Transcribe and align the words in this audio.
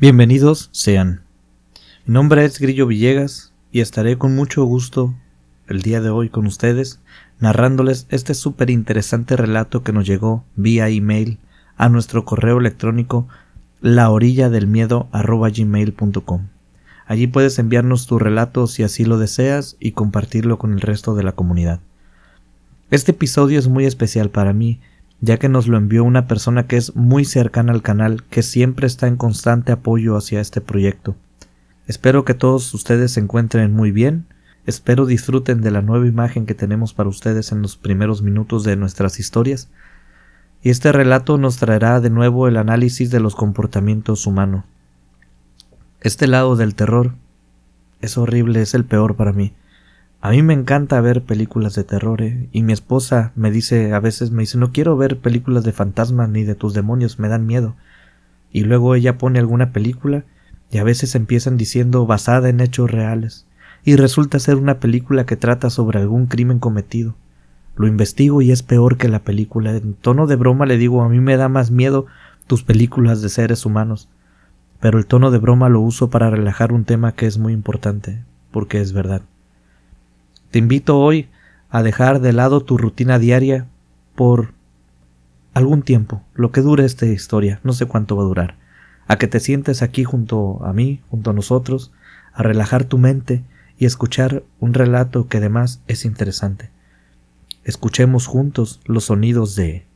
Bienvenidos 0.00 0.70
sean. 0.72 1.20
Mi 2.06 2.14
nombre 2.14 2.42
es 2.46 2.58
Grillo 2.58 2.86
Villegas 2.86 3.52
y 3.70 3.80
estaré 3.80 4.16
con 4.16 4.34
mucho 4.34 4.64
gusto 4.64 5.14
el 5.68 5.82
día 5.82 6.00
de 6.00 6.08
hoy 6.08 6.30
con 6.30 6.46
ustedes 6.46 7.00
narrándoles 7.38 8.06
este 8.08 8.32
súper 8.32 8.70
interesante 8.70 9.36
relato 9.36 9.82
que 9.82 9.92
nos 9.92 10.06
llegó 10.06 10.42
vía 10.56 10.88
email 10.88 11.36
a 11.76 11.90
nuestro 11.90 12.24
correo 12.24 12.58
electrónico 12.60 13.28
la 13.82 14.08
orilla 14.08 14.48
del 14.48 14.66
miedo 14.66 15.10
gmail.com. 15.12 16.46
Allí 17.04 17.26
puedes 17.26 17.58
enviarnos 17.58 18.06
tu 18.06 18.18
relato 18.18 18.68
si 18.68 18.82
así 18.82 19.04
lo 19.04 19.18
deseas 19.18 19.76
y 19.80 19.92
compartirlo 19.92 20.58
con 20.58 20.72
el 20.72 20.80
resto 20.80 21.14
de 21.14 21.24
la 21.24 21.32
comunidad. 21.32 21.80
Este 22.90 23.10
episodio 23.10 23.58
es 23.58 23.68
muy 23.68 23.84
especial 23.84 24.30
para 24.30 24.54
mí 24.54 24.80
ya 25.20 25.38
que 25.38 25.48
nos 25.48 25.68
lo 25.68 25.76
envió 25.76 26.04
una 26.04 26.26
persona 26.26 26.66
que 26.66 26.76
es 26.76 26.96
muy 26.96 27.24
cercana 27.24 27.72
al 27.72 27.82
canal, 27.82 28.24
que 28.24 28.42
siempre 28.42 28.86
está 28.86 29.06
en 29.06 29.16
constante 29.16 29.72
apoyo 29.72 30.16
hacia 30.16 30.40
este 30.40 30.60
proyecto. 30.60 31.14
Espero 31.86 32.24
que 32.24 32.34
todos 32.34 32.72
ustedes 32.72 33.12
se 33.12 33.20
encuentren 33.20 33.72
muy 33.72 33.90
bien, 33.90 34.26
espero 34.66 35.06
disfruten 35.06 35.60
de 35.60 35.70
la 35.70 35.82
nueva 35.82 36.06
imagen 36.06 36.46
que 36.46 36.54
tenemos 36.54 36.94
para 36.94 37.08
ustedes 37.08 37.52
en 37.52 37.62
los 37.62 37.76
primeros 37.76 38.22
minutos 38.22 38.64
de 38.64 38.76
nuestras 38.76 39.18
historias, 39.18 39.68
y 40.62 40.70
este 40.70 40.92
relato 40.92 41.38
nos 41.38 41.56
traerá 41.56 42.00
de 42.00 42.10
nuevo 42.10 42.46
el 42.46 42.56
análisis 42.56 43.10
de 43.10 43.20
los 43.20 43.34
comportamientos 43.34 44.26
humanos. 44.26 44.64
Este 46.00 46.26
lado 46.26 46.56
del 46.56 46.74
terror 46.74 47.14
es 48.00 48.16
horrible, 48.16 48.62
es 48.62 48.74
el 48.74 48.84
peor 48.84 49.16
para 49.16 49.32
mí. 49.32 49.52
A 50.22 50.30
mí 50.32 50.42
me 50.42 50.52
encanta 50.52 51.00
ver 51.00 51.22
películas 51.22 51.74
de 51.74 51.84
terror 51.84 52.20
¿eh? 52.20 52.48
y 52.52 52.62
mi 52.62 52.74
esposa 52.74 53.32
me 53.36 53.50
dice 53.50 53.94
a 53.94 54.00
veces 54.00 54.30
me 54.30 54.42
dice 54.42 54.58
no 54.58 54.70
quiero 54.70 54.94
ver 54.98 55.18
películas 55.18 55.64
de 55.64 55.72
fantasmas 55.72 56.28
ni 56.28 56.44
de 56.44 56.54
tus 56.54 56.74
demonios, 56.74 57.18
me 57.18 57.28
dan 57.28 57.46
miedo. 57.46 57.74
Y 58.52 58.64
luego 58.64 58.94
ella 58.94 59.16
pone 59.16 59.38
alguna 59.38 59.72
película 59.72 60.24
y 60.70 60.76
a 60.76 60.84
veces 60.84 61.14
empiezan 61.14 61.56
diciendo 61.56 62.04
basada 62.04 62.50
en 62.50 62.60
hechos 62.60 62.90
reales 62.90 63.46
y 63.82 63.96
resulta 63.96 64.38
ser 64.38 64.56
una 64.56 64.78
película 64.78 65.24
que 65.24 65.36
trata 65.36 65.70
sobre 65.70 66.00
algún 66.00 66.26
crimen 66.26 66.58
cometido. 66.58 67.14
Lo 67.76 67.86
investigo 67.86 68.42
y 68.42 68.50
es 68.50 68.62
peor 68.62 68.98
que 68.98 69.08
la 69.08 69.20
película. 69.20 69.74
En 69.74 69.94
tono 69.94 70.26
de 70.26 70.36
broma 70.36 70.66
le 70.66 70.76
digo 70.76 71.02
a 71.02 71.08
mí 71.08 71.18
me 71.18 71.38
da 71.38 71.48
más 71.48 71.70
miedo 71.70 72.04
tus 72.46 72.62
películas 72.62 73.22
de 73.22 73.30
seres 73.30 73.64
humanos. 73.64 74.10
Pero 74.80 74.98
el 74.98 75.06
tono 75.06 75.30
de 75.30 75.38
broma 75.38 75.70
lo 75.70 75.80
uso 75.80 76.10
para 76.10 76.28
relajar 76.28 76.74
un 76.74 76.84
tema 76.84 77.12
que 77.12 77.26
es 77.26 77.38
muy 77.38 77.54
importante, 77.54 78.22
porque 78.50 78.82
es 78.82 78.92
verdad. 78.92 79.22
Te 80.50 80.58
invito 80.58 80.98
hoy 80.98 81.28
a 81.68 81.82
dejar 81.82 82.20
de 82.20 82.32
lado 82.32 82.62
tu 82.62 82.76
rutina 82.76 83.18
diaria 83.18 83.66
por 84.16 84.52
algún 85.54 85.82
tiempo, 85.82 86.22
lo 86.34 86.50
que 86.52 86.60
dure 86.60 86.84
esta 86.84 87.06
historia, 87.06 87.60
no 87.62 87.72
sé 87.72 87.86
cuánto 87.86 88.16
va 88.16 88.22
a 88.22 88.26
durar, 88.26 88.56
a 89.06 89.16
que 89.16 89.28
te 89.28 89.40
sientes 89.40 89.82
aquí 89.82 90.04
junto 90.04 90.64
a 90.64 90.72
mí, 90.72 91.00
junto 91.08 91.30
a 91.30 91.32
nosotros, 91.32 91.92
a 92.32 92.42
relajar 92.42 92.84
tu 92.84 92.98
mente 92.98 93.44
y 93.78 93.86
escuchar 93.86 94.42
un 94.58 94.74
relato 94.74 95.28
que 95.28 95.38
además 95.38 95.82
es 95.86 96.04
interesante. 96.04 96.70
Escuchemos 97.64 98.26
juntos 98.26 98.80
los 98.84 99.04
sonidos 99.04 99.54
de 99.54 99.86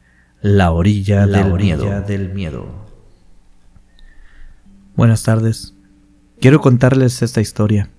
La 0.40 0.70
orilla, 0.70 1.26
del, 1.26 1.54
miedo. 1.54 2.00
del 2.02 2.32
miedo. 2.32 2.66
Buenas 4.96 5.22
tardes. 5.22 5.74
Quiero 6.40 6.60
contarles 6.60 7.22
esta 7.22 7.40
historia. 7.40 7.90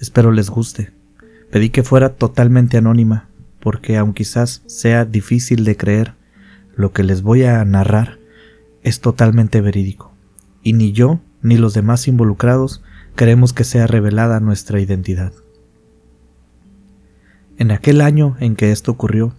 Espero 0.00 0.32
les 0.32 0.50
guste. 0.50 0.95
Pedí 1.50 1.70
que 1.70 1.82
fuera 1.82 2.10
totalmente 2.10 2.76
anónima, 2.76 3.28
porque 3.60 3.96
aun 3.96 4.14
quizás 4.14 4.62
sea 4.66 5.04
difícil 5.04 5.64
de 5.64 5.76
creer, 5.76 6.14
lo 6.76 6.92
que 6.92 7.02
les 7.02 7.22
voy 7.22 7.44
a 7.44 7.64
narrar 7.64 8.18
es 8.82 9.00
totalmente 9.00 9.60
verídico, 9.60 10.12
y 10.62 10.72
ni 10.72 10.92
yo 10.92 11.20
ni 11.42 11.56
los 11.56 11.74
demás 11.74 12.08
involucrados 12.08 12.82
queremos 13.16 13.52
que 13.52 13.64
sea 13.64 13.86
revelada 13.86 14.40
nuestra 14.40 14.80
identidad. 14.80 15.32
En 17.58 17.70
aquel 17.70 18.00
año 18.00 18.36
en 18.40 18.54
que 18.54 18.72
esto 18.72 18.92
ocurrió, 18.92 19.34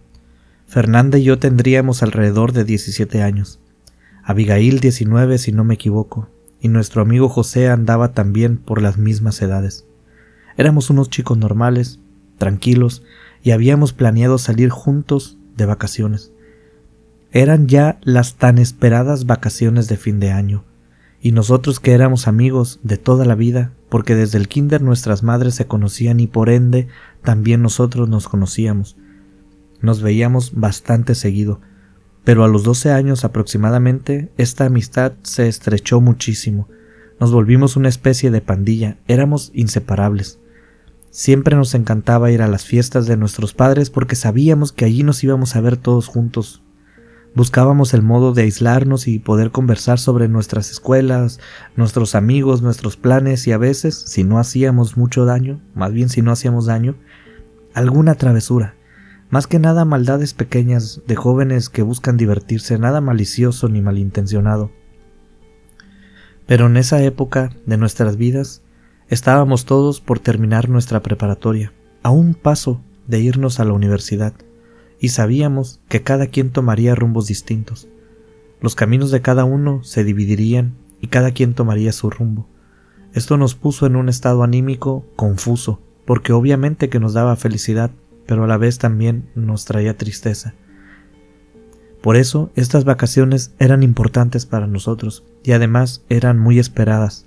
Fernanda 0.65 1.17
y 1.17 1.23
yo 1.23 1.39
tendríamos 1.39 2.01
alrededor 2.03 2.51
de 2.51 2.63
17 2.63 3.21
años, 3.21 3.59
Abigail 4.23 4.79
19 4.79 5.37
si 5.37 5.51
no 5.51 5.63
me 5.63 5.75
equivoco, 5.75 6.27
y 6.59 6.69
nuestro 6.69 7.01
amigo 7.01 7.29
José 7.29 7.69
andaba 7.69 8.13
también 8.13 8.57
por 8.57 8.81
las 8.81 8.97
mismas 8.97 9.41
edades. 9.41 9.85
Éramos 10.57 10.89
unos 10.89 11.09
chicos 11.09 11.37
normales, 11.37 11.99
tranquilos, 12.37 13.03
y 13.43 13.51
habíamos 13.51 13.93
planeado 13.93 14.37
salir 14.39 14.69
juntos 14.69 15.37
de 15.55 15.65
vacaciones. 15.65 16.31
Eran 17.31 17.67
ya 17.67 17.99
las 18.01 18.35
tan 18.35 18.57
esperadas 18.57 19.25
vacaciones 19.25 19.87
de 19.87 19.97
fin 19.97 20.19
de 20.19 20.31
año, 20.31 20.63
y 21.21 21.31
nosotros 21.31 21.79
que 21.79 21.93
éramos 21.93 22.27
amigos 22.27 22.79
de 22.83 22.97
toda 22.97 23.25
la 23.25 23.35
vida, 23.35 23.71
porque 23.89 24.15
desde 24.15 24.37
el 24.37 24.47
kinder 24.47 24.81
nuestras 24.81 25.23
madres 25.23 25.55
se 25.55 25.67
conocían 25.67 26.19
y 26.19 26.27
por 26.27 26.49
ende 26.49 26.87
también 27.23 27.61
nosotros 27.61 28.09
nos 28.09 28.27
conocíamos. 28.27 28.97
Nos 29.81 30.01
veíamos 30.01 30.53
bastante 30.55 31.15
seguido, 31.15 31.61
pero 32.23 32.43
a 32.43 32.47
los 32.47 32.63
doce 32.63 32.91
años 32.91 33.23
aproximadamente 33.23 34.31
esta 34.37 34.65
amistad 34.65 35.13
se 35.21 35.47
estrechó 35.47 36.01
muchísimo. 36.01 36.67
Nos 37.19 37.31
volvimos 37.31 37.75
una 37.75 37.89
especie 37.89 38.31
de 38.31 38.41
pandilla, 38.41 38.97
éramos 39.07 39.51
inseparables. 39.53 40.39
Siempre 41.09 41.55
nos 41.55 41.73
encantaba 41.73 42.31
ir 42.31 42.41
a 42.41 42.47
las 42.47 42.65
fiestas 42.65 43.07
de 43.07 43.17
nuestros 43.17 43.53
padres 43.53 43.89
porque 43.89 44.15
sabíamos 44.15 44.71
que 44.71 44.85
allí 44.85 45.03
nos 45.03 45.23
íbamos 45.23 45.55
a 45.55 45.61
ver 45.61 45.77
todos 45.77 46.07
juntos. 46.07 46.61
Buscábamos 47.33 47.93
el 47.93 48.01
modo 48.01 48.33
de 48.33 48.43
aislarnos 48.43 49.07
y 49.07 49.19
poder 49.19 49.51
conversar 49.51 49.99
sobre 49.99 50.27
nuestras 50.27 50.71
escuelas, 50.71 51.39
nuestros 51.75 52.15
amigos, 52.15 52.61
nuestros 52.61 52.97
planes 52.97 53.45
y 53.47 53.51
a 53.51 53.57
veces, 53.57 53.95
si 53.95 54.23
no 54.23 54.39
hacíamos 54.39 54.97
mucho 54.97 55.25
daño, 55.25 55.61
más 55.75 55.91
bien 55.91 56.09
si 56.09 56.21
no 56.21 56.31
hacíamos 56.31 56.65
daño, 56.65 56.95
alguna 57.73 58.15
travesura. 58.15 58.75
Más 59.29 59.45
que 59.45 59.59
nada 59.59 59.85
maldades 59.85 60.33
pequeñas 60.33 61.01
de 61.05 61.15
jóvenes 61.15 61.69
que 61.69 61.83
buscan 61.83 62.17
divertirse, 62.17 62.79
nada 62.79 63.01
malicioso 63.01 63.69
ni 63.69 63.81
malintencionado. 63.81 64.71
Pero 66.47 66.67
en 66.67 66.77
esa 66.77 67.03
época 67.03 67.51
de 67.65 67.77
nuestras 67.77 68.15
vidas 68.15 68.63
Estábamos 69.09 69.65
todos 69.65 70.01
por 70.01 70.19
terminar 70.19 70.67
nuestra 70.67 71.01
preparatoria, 71.01 71.71
a 72.03 72.09
un 72.09 72.33
paso 72.33 72.81
de 73.07 73.21
irnos 73.21 73.59
a 73.61 73.65
la 73.65 73.71
universidad, 73.71 74.33
y 74.99 75.09
sabíamos 75.09 75.79
que 75.87 76.03
cada 76.03 76.27
quien 76.27 76.51
tomaría 76.51 76.93
rumbos 76.93 77.27
distintos. 77.27 77.87
Los 78.59 78.75
caminos 78.75 79.11
de 79.11 79.21
cada 79.21 79.45
uno 79.45 79.81
se 79.83 80.03
dividirían 80.03 80.75
y 80.99 81.07
cada 81.07 81.31
quien 81.31 81.53
tomaría 81.53 81.93
su 81.93 82.09
rumbo. 82.09 82.49
Esto 83.13 83.37
nos 83.37 83.55
puso 83.55 83.85
en 83.85 83.95
un 83.95 84.09
estado 84.09 84.43
anímico 84.43 85.05
confuso, 85.15 85.81
porque 86.05 86.33
obviamente 86.33 86.89
que 86.89 86.99
nos 86.99 87.13
daba 87.13 87.37
felicidad, 87.37 87.91
pero 88.25 88.43
a 88.43 88.47
la 88.47 88.57
vez 88.57 88.77
también 88.77 89.29
nos 89.35 89.63
traía 89.63 89.95
tristeza. 89.95 90.53
Por 92.01 92.17
eso 92.17 92.51
estas 92.55 92.83
vacaciones 92.83 93.53
eran 93.57 93.83
importantes 93.83 94.45
para 94.45 94.67
nosotros 94.67 95.23
y 95.43 95.53
además 95.53 96.03
eran 96.09 96.39
muy 96.39 96.59
esperadas. 96.59 97.25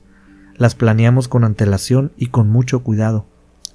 Las 0.60 0.74
planeamos 0.74 1.26
con 1.26 1.44
antelación 1.44 2.12
y 2.18 2.26
con 2.26 2.50
mucho 2.50 2.82
cuidado. 2.82 3.24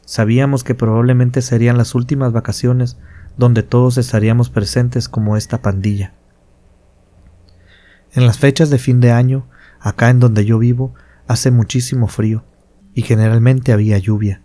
Sabíamos 0.05 0.63
que 0.63 0.75
probablemente 0.75 1.41
serían 1.41 1.79
las 1.79 1.95
últimas 1.95 2.31
vacaciones 2.31 2.99
donde 3.37 3.63
todos 3.63 3.97
estaríamos 3.97 4.51
presentes 4.51 5.09
como 5.09 5.35
esta 5.35 5.63
pandilla. 5.63 6.13
En 8.13 8.27
las 8.27 8.37
fechas 8.37 8.69
de 8.69 8.77
fin 8.77 8.99
de 8.99 9.11
año, 9.11 9.47
acá 9.79 10.11
en 10.11 10.19
donde 10.19 10.45
yo 10.45 10.59
vivo, 10.59 10.93
hace 11.25 11.49
muchísimo 11.49 12.05
frío 12.05 12.43
y 12.93 13.01
generalmente 13.01 13.73
había 13.73 13.97
lluvia. 13.97 14.43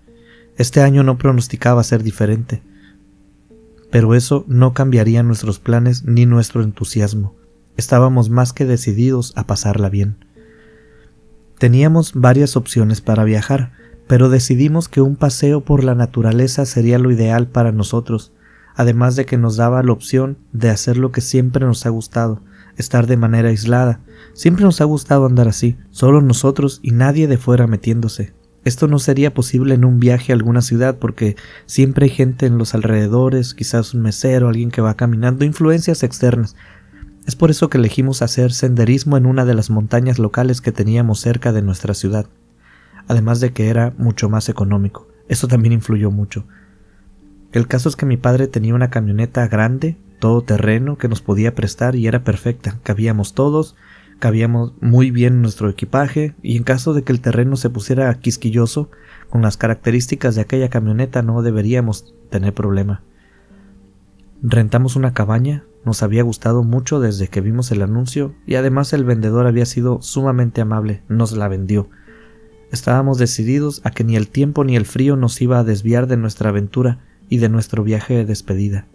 Este 0.57 0.81
año 0.81 1.03
no 1.03 1.19
pronosticaba 1.19 1.85
ser 1.85 2.03
diferente, 2.03 2.63
pero 3.91 4.15
eso 4.15 4.47
no 4.49 4.73
cambiaría 4.73 5.23
nuestros 5.23 5.59
planes 5.59 6.07
ni 6.07 6.25
nuestro 6.25 6.63
entusiasmo. 6.63 7.37
Estábamos 7.77 8.31
más 8.31 8.55
que 8.55 8.65
decididos 8.65 9.35
a 9.37 9.47
pasarla 9.47 9.91
bien. 9.91 10.25
Teníamos 11.61 12.13
varias 12.15 12.57
opciones 12.57 13.03
para 13.03 13.23
viajar, 13.25 13.73
pero 14.07 14.31
decidimos 14.31 14.89
que 14.89 15.03
un 15.03 15.15
paseo 15.15 15.61
por 15.61 15.85
la 15.85 15.95
naturaleza 15.95 16.65
sería 16.65 16.99
lo 16.99 17.11
ideal 17.11 17.49
para 17.49 17.71
nosotros, 17.71 18.33
además 18.75 19.15
de 19.15 19.27
que 19.27 19.37
nos 19.37 19.59
daba 19.59 19.83
la 19.83 19.93
opción 19.93 20.39
de 20.53 20.71
hacer 20.71 20.97
lo 20.97 21.13
que 21.13 21.21
siempre 21.21 21.67
nos 21.67 21.85
ha 21.85 21.91
gustado, 21.91 22.41
estar 22.79 23.07
de 23.07 23.19
manera 23.19 23.51
aislada. 23.51 24.01
Siempre 24.33 24.65
nos 24.65 24.81
ha 24.81 24.85
gustado 24.85 25.27
andar 25.27 25.49
así, 25.49 25.77
solo 25.91 26.23
nosotros 26.23 26.81
y 26.83 26.93
nadie 26.93 27.29
de 27.29 27.37
fuera 27.37 27.67
metiéndose. 27.67 28.33
Esto 28.65 28.89
no 28.89 28.99
sería 28.99 29.35
posible 29.35 29.75
en 29.75 29.85
un 29.85 30.01
viaje 30.01 30.33
a 30.33 30.37
alguna 30.37 30.63
ciudad 30.63 30.99
porque 30.99 31.37
siempre 31.67 32.07
hay 32.07 32.11
gente 32.11 32.47
en 32.47 32.57
los 32.57 32.75
alrededores, 32.75 33.53
quizás 33.53 33.93
un 33.93 34.01
mesero, 34.01 34.49
alguien 34.49 34.71
que 34.71 34.81
va 34.81 34.97
caminando, 34.97 35.45
influencias 35.45 36.05
externas, 36.05 36.57
es 37.31 37.37
por 37.37 37.53
eso 37.53 37.71
que 37.71 37.79
elegimos 37.79 38.23
hacer 38.23 38.53
senderismo 38.53 39.17
en 39.17 39.25
una 39.25 39.45
de 39.45 39.55
las 39.55 39.71
montañas 39.71 40.19
locales 40.19 40.61
que 40.61 40.73
teníamos 40.73 41.21
cerca 41.21 41.53
de 41.53 41.63
nuestra 41.63 41.95
ciudad, 41.95 42.27
además 43.07 43.39
de 43.39 43.53
que 43.53 43.69
era 43.69 43.95
mucho 43.99 44.29
más 44.29 44.49
económico. 44.49 45.07
Eso 45.29 45.47
también 45.47 45.73
influyó 45.73 46.11
mucho. 46.11 46.45
El 47.53 47.69
caso 47.69 47.89
es 47.89 47.95
que 47.95 48.05
mi 48.05 48.17
padre 48.17 48.49
tenía 48.49 48.75
una 48.75 48.91
camioneta 48.91 49.47
grande, 49.47 49.97
todo 50.19 50.43
terreno, 50.43 50.99
que 50.99 51.07
nos 51.07 51.23
podía 51.23 51.55
prestar 51.55 51.95
y 51.95 52.09
era 52.09 52.25
perfecta. 52.25 52.81
Cabíamos 52.83 53.33
todos, 53.33 53.77
cabíamos 54.19 54.73
muy 54.81 55.13
bien 55.13 55.41
nuestro 55.41 55.71
equipaje 55.71 56.35
y 56.43 56.57
en 56.57 56.65
caso 56.65 56.95
de 56.95 57.05
que 57.05 57.13
el 57.13 57.21
terreno 57.21 57.55
se 57.55 57.71
pusiera 57.71 58.13
quisquilloso, 58.15 58.91
con 59.29 59.41
las 59.41 59.57
características 59.57 60.35
de 60.35 60.41
aquella 60.41 60.69
camioneta 60.69 61.23
no 61.23 61.43
deberíamos 61.43 62.13
tener 62.29 62.55
problema. 62.55 63.05
Rentamos 64.43 64.97
una 64.97 65.15
cabaña, 65.15 65.63
nos 65.85 66.03
había 66.03 66.23
gustado 66.23 66.63
mucho 66.63 67.01
desde 67.01 67.29
que 67.29 67.41
vimos 67.41 67.71
el 67.71 67.83
anuncio 67.83 68.35
y 68.47 68.57
además 68.57 68.93
el 68.93 69.05
vendedor 69.05 69.47
había 69.47 69.67
sido 69.67 70.03
sumamente 70.03 70.61
amable, 70.61 71.03
nos 71.09 71.33
la 71.33 71.49
vendió. 71.49 71.89
Estábamos 72.71 73.19
decididos 73.19 73.81
a 73.85 73.91
que 73.91 74.05
ni 74.05 74.17
el 74.17 74.29
tiempo 74.29 74.65
ni 74.65 74.77
el 74.77 74.87
frío 74.87 75.17
nos 75.17 75.41
iba 75.41 75.59
a 75.59 75.65
desviar 75.65 76.07
de 76.07 76.17
nuestra 76.17 76.51
aventura 76.51 77.01
y 77.29 77.39
de 77.39 77.49
nuestro 77.49 77.83
viaje 77.83 78.15
de 78.15 78.25
despedida. 78.25 78.87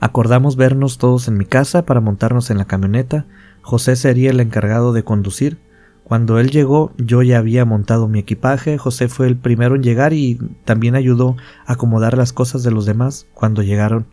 Acordamos 0.00 0.56
vernos 0.56 0.98
todos 0.98 1.28
en 1.28 1.36
mi 1.36 1.46
casa 1.46 1.84
para 1.84 2.00
montarnos 2.00 2.50
en 2.50 2.58
la 2.58 2.66
camioneta. 2.66 3.26
José 3.62 3.96
sería 3.96 4.30
el 4.30 4.40
encargado 4.40 4.92
de 4.92 5.02
conducir 5.02 5.58
cuando 6.06 6.38
él 6.38 6.52
llegó 6.52 6.92
yo 6.98 7.20
ya 7.22 7.38
había 7.38 7.64
montado 7.64 8.06
mi 8.06 8.20
equipaje, 8.20 8.78
José 8.78 9.08
fue 9.08 9.26
el 9.26 9.36
primero 9.36 9.74
en 9.74 9.82
llegar 9.82 10.12
y 10.12 10.38
también 10.64 10.94
ayudó 10.94 11.34
a 11.66 11.72
acomodar 11.72 12.16
las 12.16 12.32
cosas 12.32 12.62
de 12.62 12.70
los 12.70 12.86
demás 12.86 13.26
cuando 13.34 13.60
llegaron. 13.60 14.06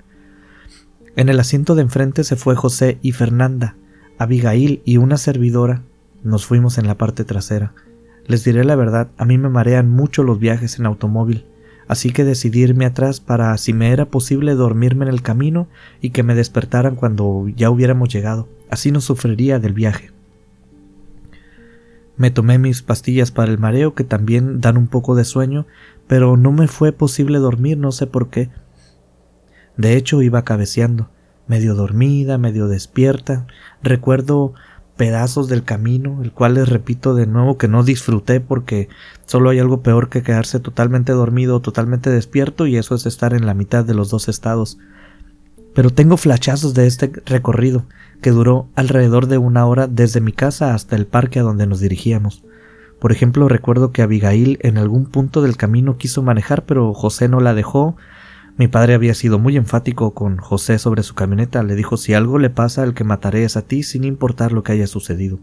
En 1.15 1.29
el 1.29 1.39
asiento 1.39 1.75
de 1.75 1.83
enfrente 1.83 2.23
se 2.23 2.35
fue 2.35 2.55
José 2.55 2.97
y 3.03 3.11
Fernanda, 3.11 3.75
Abigail 4.17 4.81
y 4.83 4.97
una 4.97 5.17
servidora. 5.17 5.83
Nos 6.23 6.45
fuimos 6.47 6.79
en 6.79 6.87
la 6.87 6.97
parte 6.97 7.23
trasera. 7.23 7.73
Les 8.25 8.43
diré 8.43 8.63
la 8.63 8.75
verdad, 8.75 9.09
a 9.17 9.25
mí 9.25 9.37
me 9.37 9.49
marean 9.49 9.91
mucho 9.91 10.23
los 10.23 10.39
viajes 10.39 10.79
en 10.79 10.87
automóvil, 10.87 11.45
así 11.87 12.11
que 12.11 12.23
decidí 12.23 12.61
irme 12.61 12.85
atrás 12.85 13.19
para, 13.19 13.55
si 13.57 13.73
me 13.73 13.91
era 13.91 14.05
posible, 14.05 14.55
dormirme 14.55 15.05
en 15.05 15.11
el 15.11 15.21
camino 15.21 15.67
y 16.01 16.09
que 16.11 16.23
me 16.23 16.33
despertaran 16.33 16.95
cuando 16.95 17.47
ya 17.55 17.69
hubiéramos 17.69 18.11
llegado. 18.11 18.47
Así 18.71 18.91
no 18.91 18.99
sufriría 18.99 19.59
del 19.59 19.73
viaje. 19.73 20.11
Me 22.17 22.31
tomé 22.31 22.57
mis 22.57 22.81
pastillas 22.81 23.31
para 23.31 23.51
el 23.51 23.59
mareo 23.59 23.93
que 23.93 24.03
también 24.03 24.61
dan 24.61 24.77
un 24.77 24.87
poco 24.87 25.13
de 25.13 25.25
sueño, 25.25 25.67
pero 26.07 26.37
no 26.37 26.51
me 26.51 26.67
fue 26.67 26.91
posible 26.91 27.37
dormir, 27.37 27.77
no 27.77 27.91
sé 27.91 28.07
por 28.07 28.29
qué. 28.29 28.49
De 29.77 29.95
hecho 29.95 30.21
iba 30.21 30.43
cabeceando, 30.43 31.09
medio 31.47 31.75
dormida, 31.75 32.37
medio 32.37 32.67
despierta. 32.67 33.47
Recuerdo 33.81 34.53
pedazos 34.97 35.47
del 35.47 35.63
camino, 35.63 36.21
el 36.21 36.31
cual 36.31 36.55
les 36.55 36.69
repito 36.69 37.15
de 37.15 37.25
nuevo 37.25 37.57
que 37.57 37.67
no 37.67 37.83
disfruté 37.83 38.39
porque 38.39 38.89
solo 39.25 39.49
hay 39.49 39.59
algo 39.59 39.81
peor 39.81 40.09
que 40.09 40.21
quedarse 40.21 40.59
totalmente 40.59 41.11
dormido 41.13 41.55
o 41.55 41.61
totalmente 41.61 42.09
despierto 42.09 42.67
y 42.67 42.77
eso 42.77 42.95
es 42.95 43.05
estar 43.05 43.33
en 43.33 43.45
la 43.45 43.53
mitad 43.53 43.83
de 43.83 43.95
los 43.95 44.09
dos 44.09 44.29
estados. 44.29 44.77
Pero 45.73 45.89
tengo 45.89 46.17
flachazos 46.17 46.75
de 46.75 46.85
este 46.85 47.11
recorrido 47.25 47.85
que 48.21 48.29
duró 48.31 48.67
alrededor 48.75 49.27
de 49.27 49.39
una 49.39 49.65
hora 49.65 49.87
desde 49.87 50.21
mi 50.21 50.31
casa 50.31 50.75
hasta 50.75 50.95
el 50.95 51.07
parque 51.07 51.39
a 51.39 51.43
donde 51.43 51.65
nos 51.65 51.79
dirigíamos. 51.79 52.43
Por 52.99 53.11
ejemplo, 53.11 53.49
recuerdo 53.49 53.91
que 53.91 54.01
Abigail 54.01 54.59
en 54.61 54.77
algún 54.77 55.07
punto 55.07 55.41
del 55.41 55.57
camino 55.57 55.97
quiso 55.97 56.21
manejar, 56.21 56.65
pero 56.65 56.93
José 56.93 57.27
no 57.27 57.41
la 57.41 57.53
dejó. 57.53 57.97
Mi 58.55 58.67
padre 58.67 58.93
había 58.93 59.15
sido 59.15 59.39
muy 59.39 59.57
enfático 59.57 60.13
con 60.13 60.37
José 60.37 60.77
sobre 60.77 61.01
su 61.01 61.15
camioneta. 61.15 61.63
Le 61.63 61.75
dijo 61.75 61.97
si 61.97 62.13
algo 62.13 62.37
le 62.37 62.51
pasa, 62.51 62.83
el 62.83 62.93
que 62.93 63.03
mataré 63.03 63.43
es 63.45 63.57
a 63.57 63.63
ti, 63.63 63.81
sin 63.81 64.03
importar 64.03 64.51
lo 64.51 64.61
que 64.61 64.73
haya 64.73 64.85
sucedido. 64.85 65.39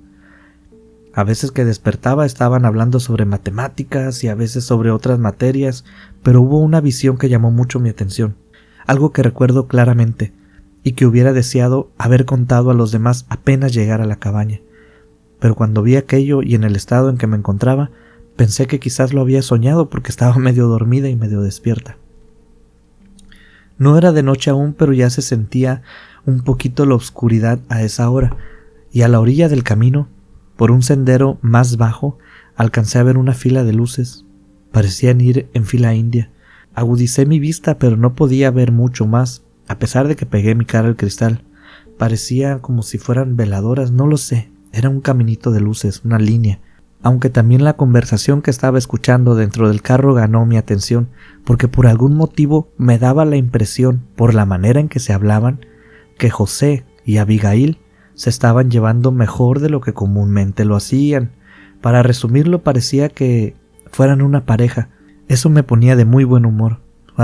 A 1.12 1.25
veces 1.25 1.51
que 1.51 1.65
despertaba 1.65 2.25
estaban 2.25 2.65
hablando 2.65 3.01
sobre 3.01 3.25
matemáticas 3.25 4.23
y 4.23 4.29
a 4.29 4.37
veces 4.37 4.62
sobre 4.62 4.93
otras 4.93 5.19
materias, 5.19 5.85
pero 6.23 6.41
hubo 6.41 6.61
una 6.61 6.81
visión 6.81 7.19
que 7.19 7.29
llamó 7.29 7.51
mucho 7.51 7.81
mi 7.81 7.89
atención, 7.89 8.37
algo 8.87 9.11
que 9.12 9.25
recuerdo 9.25 9.67
claramente 9.67 10.33
y 10.85 10.93
que 10.93 11.05
hubiera 11.05 11.33
deseado 11.33 11.91
haber 11.99 12.27
contado 12.27 12.71
a 12.71 12.75
los 12.75 12.93
demás 12.93 13.27
apenas 13.29 13.75
llegar 13.75 14.01
a 14.01 14.07
la 14.07 14.21
cabaña. 14.21 14.61
Pero 15.41 15.57
cuando 15.57 15.83
vi 15.83 15.97
aquello 15.97 16.43
y 16.43 16.55
en 16.55 16.62
el 16.62 16.77
estado 16.77 17.11
en 17.11 17.19
que 17.19 17.27
me 17.27 17.37
encontraba, 17.37 17.91
pensé 18.37 18.69
que 18.69 18.79
quizás 18.79 19.12
lo 19.12 19.21
había 19.21 19.43
soñado 19.43 19.91
porque 19.91 20.11
estaba 20.11 20.35
medio 20.39 20.69
dormida 20.69 21.09
y 21.09 21.17
medio 21.17 21.41
despierta. 21.41 21.97
No 23.81 23.97
era 23.97 24.12
de 24.12 24.23
noche 24.23 24.50
aún, 24.50 24.75
pero 24.75 24.93
ya 24.93 25.09
se 25.09 25.23
sentía 25.23 25.81
un 26.27 26.43
poquito 26.43 26.85
la 26.85 26.97
oscuridad 26.97 27.61
a 27.71 27.82
esa 27.82 28.11
hora, 28.11 28.37
y 28.93 29.00
a 29.00 29.09
la 29.09 29.21
orilla 29.21 29.49
del 29.49 29.65
camino, 29.65 30.06
por 30.56 30.71
un 30.71 30.82
sendero 30.82 31.38
más 31.41 31.79
bajo, 31.79 32.19
alcancé 32.56 32.99
a 32.99 33.05
ver 33.05 33.17
una 33.17 33.32
fila 33.32 33.65
de 33.65 33.73
luces. 33.73 34.27
Parecían 34.71 35.23
ir 35.23 35.49
en 35.55 35.65
fila 35.65 35.94
india. 35.94 36.31
Agudicé 36.75 37.25
mi 37.25 37.38
vista, 37.38 37.79
pero 37.79 37.97
no 37.97 38.15
podía 38.15 38.50
ver 38.50 38.71
mucho 38.71 39.06
más, 39.06 39.44
a 39.67 39.79
pesar 39.79 40.09
de 40.09 40.15
que 40.15 40.26
pegué 40.26 40.55
mi 40.55 40.67
cara 40.67 40.87
al 40.88 40.97
cristal, 40.97 41.43
parecía 41.97 42.59
como 42.59 42.83
si 42.83 42.99
fueran 42.99 43.35
veladoras, 43.35 43.93
no 43.93 44.06
lo 44.06 44.19
sé, 44.19 44.50
era 44.73 44.91
un 44.91 45.00
caminito 45.00 45.53
de 45.53 45.61
luces, 45.61 46.03
una 46.05 46.19
línea, 46.19 46.61
aunque 47.02 47.31
también 47.31 47.64
la 47.64 47.75
conversación 47.75 48.43
que 48.43 48.50
estaba 48.50 48.79
escuchando 48.79 49.35
dentro 49.35 49.69
del 49.69 49.82
carro 49.82 50.14
ganó 50.14 50.44
mi 50.47 50.56
atención, 50.56 51.08
porque 51.44 51.69
por 51.69 51.87
algún 51.87 52.14
motivo 52.14 52.73
me 52.76 52.99
daba 52.99 53.25
la 53.25 53.37
impresión, 53.37 54.02
por 54.17 54.35
la 54.35 54.47
manera 54.47 54.81
en 54.81 54.88
que 54.88 55.00
se 55.00 55.12
hablaban, 55.12 55.67
que 56.19 56.31
José 56.31 56.85
y 57.05 57.19
Abigail 57.19 57.79
se 58.14 58.31
estaban 58.31 58.70
llevando 58.70 59.12
mejor 59.12 59.61
de 59.61 59.70
lo 59.70 59.81
que 59.81 59.94
comúnmente 59.94 60.64
lo 60.64 60.76
hacían. 60.76 61.32
Para 61.81 62.02
resumirlo 62.02 62.62
parecía 62.62 63.08
que 63.08 63.56
fueran 63.91 64.20
una 64.20 64.44
pareja. 64.44 64.91
Eso 65.29 65.49
me 65.49 65.62
ponía 65.62 65.97
de 65.97 66.05
muy 66.05 66.25
buen 66.25 66.44
humor 66.44 66.81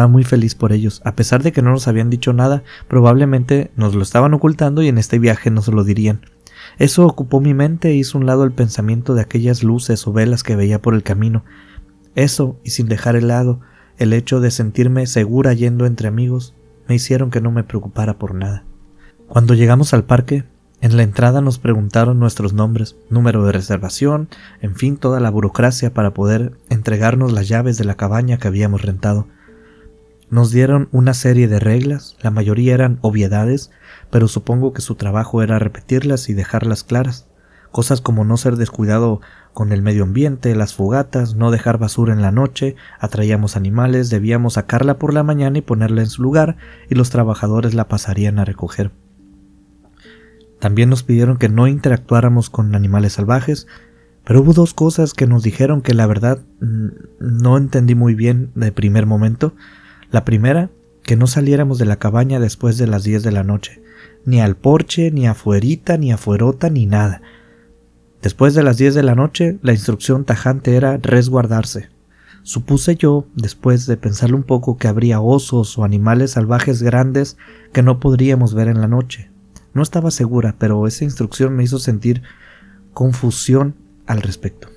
muy 0.07 0.25
feliz 0.25 0.55
por 0.55 0.73
ellos. 0.73 1.01
A 1.05 1.17
pesar 1.17 1.43
de 1.43 1.53
que 1.53 1.63
no 1.63 1.71
nos 1.71 1.89
habían 1.89 2.11
dicho 2.11 2.35
nada, 2.35 2.63
probablemente 2.89 3.71
nos 3.77 3.95
lo 3.95 4.03
estaban 4.03 4.35
ocultando 4.35 4.83
y 4.83 4.89
en 4.89 4.99
este 4.99 5.19
viaje 5.19 5.51
nos 5.51 5.69
lo 5.69 5.83
dirían. 5.83 6.21
Eso 6.79 7.07
ocupó 7.07 7.41
mi 7.41 7.55
mente 7.55 7.89
e 7.89 7.95
hizo 7.95 8.19
un 8.19 8.27
lado 8.27 8.45
el 8.45 8.53
pensamiento 8.53 9.15
de 9.15 9.23
aquellas 9.23 9.63
luces 9.63 10.07
o 10.07 10.13
velas 10.13 10.43
que 10.43 10.57
veía 10.57 10.83
por 10.83 10.95
el 10.95 11.03
camino. 11.03 11.45
Eso, 12.15 12.59
y 12.65 12.71
sin 12.71 12.89
dejar 12.89 13.17
el 13.17 13.29
lado 13.29 13.61
el 13.99 14.13
hecho 14.13 14.41
de 14.41 14.51
sentirme 14.51 15.07
segura 15.07 15.55
yendo 15.55 15.87
entre 15.87 16.09
amigos, 16.09 16.55
me 16.87 16.95
hicieron 16.95 17.31
que 17.31 17.41
no 17.41 17.51
me 17.51 17.65
preocupara 17.65 18.19
por 18.19 18.35
nada. 18.35 18.65
Cuando 19.27 19.55
llegamos 19.55 19.95
al 19.95 20.05
parque, 20.05 20.45
en 20.83 20.97
la 20.97 21.03
entrada 21.03 21.41
nos 21.41 21.59
preguntaron 21.59 22.21
nuestros 22.21 22.53
nombres, 22.53 22.97
número 23.09 23.45
de 23.45 23.53
reservación, 23.53 24.29
en 24.61 24.77
fin, 24.77 24.99
toda 24.99 25.21
la 25.21 25.31
burocracia 25.31 25.95
para 25.95 26.13
poder 26.13 26.53
entregarnos 26.69 27.33
las 27.33 27.49
llaves 27.49 27.79
de 27.79 27.85
la 27.85 27.97
cabaña 27.97 28.37
que 28.37 28.49
habíamos 28.49 28.83
rentado. 28.83 29.27
Nos 30.29 30.51
dieron 30.51 30.89
una 30.91 31.15
serie 31.15 31.47
de 31.47 31.61
reglas, 31.61 32.17
la 32.21 32.31
mayoría 32.31 32.75
eran 32.75 32.99
obviedades, 33.01 33.71
pero 34.11 34.27
supongo 34.27 34.73
que 34.73 34.83
su 34.83 34.97
trabajo 34.97 35.43
era 35.43 35.59
repetirlas 35.59 36.29
y 36.29 36.35
dejarlas 36.35 36.83
claras. 36.83 37.29
Cosas 37.71 38.01
como 38.01 38.25
no 38.25 38.37
ser 38.37 38.57
descuidado 38.57 39.21
con 39.53 39.73
el 39.73 39.83
medio 39.83 40.03
ambiente, 40.03 40.55
las 40.57 40.75
fogatas, 40.75 41.35
no 41.35 41.51
dejar 41.51 41.79
basura 41.79 42.13
en 42.13 42.23
la 42.23 42.33
noche, 42.33 42.75
atraíamos 42.99 43.57
animales, 43.57 44.11
debíamos 44.11 44.55
sacarla 44.55 44.99
por 44.99 45.15
la 45.15 45.23
mañana 45.23 45.59
y 45.59 45.63
ponerla 45.63 46.03
en 46.03 46.09
su 46.09 46.23
lugar, 46.23 46.57
y 46.91 46.95
los 46.95 47.11
trabajadores 47.11 47.75
la 47.75 47.89
pasarían 47.89 48.39
a 48.39 48.45
recoger. 48.45 48.91
También 50.59 50.91
nos 50.91 51.03
pidieron 51.03 51.37
que 51.37 51.49
no 51.49 51.69
interactuáramos 51.69 52.51
con 52.51 52.75
animales 52.75 53.15
salvajes, 53.15 53.67
pero 54.25 54.41
hubo 54.41 54.53
dos 54.53 54.75
cosas 54.75 55.15
que 55.15 55.27
nos 55.27 55.43
dijeron 55.43 55.83
que 55.83 55.95
la 55.95 56.07
verdad 56.07 56.41
mm, 56.61 56.89
no 57.21 57.57
entendí 57.57 57.95
muy 57.95 58.15
bien 58.15 58.51
de 58.57 58.73
primer 58.73 59.07
momento. 59.07 59.55
La 60.11 60.25
primera, 60.25 60.71
que 61.03 61.17
no 61.17 61.27
saliéramos 61.27 61.79
de 61.79 61.85
la 61.85 61.97
cabaña 61.97 62.41
después 62.41 62.79
de 62.79 62.87
las 62.87 63.05
diez 63.05 63.23
de 63.23 63.33
la 63.33 63.45
noche, 63.45 63.83
ni 64.25 64.41
al 64.41 64.57
porche, 64.57 65.11
ni 65.11 65.27
afuerita, 65.27 65.97
ni 65.97 66.13
afuerota, 66.13 66.71
ni 66.71 66.87
nada. 66.87 67.23
Después 68.23 68.55
de 68.55 68.63
las 68.63 68.77
diez 68.77 68.95
de 68.95 69.03
la 69.03 69.15
noche, 69.15 69.59
la 69.63 69.73
instrucción 69.73 70.25
tajante 70.25 70.77
era 70.77 70.97
resguardarse. 70.97 71.89
Supuse 72.43 72.97
yo, 72.97 73.27
después 73.35 73.87
de 73.87 73.97
pensarlo 73.97 74.37
un 74.37 74.43
poco, 74.43 74.77
que 74.79 74.89
habría 74.89 75.21
osos 75.21 75.79
o 75.79 75.85
animales 75.85 76.33
salvajes 76.33 76.83
grandes 76.83 77.37
que 77.73 77.83
no 77.83 77.99
podríamos 78.01 78.55
ver 78.55 78.69
en 78.69 78.81
la 78.81 78.89
noche. 78.89 79.31
No 79.75 79.83
estaba 79.83 80.11
segura, 80.11 80.55
pero 80.59 80.87
esa 80.87 81.05
instrucción 81.05 81.55
me 81.55 81.65
hizo 81.65 81.79
sentir 81.79 82.23
confusión 82.95 83.75
al 84.07 84.23
respecto. 84.23 84.69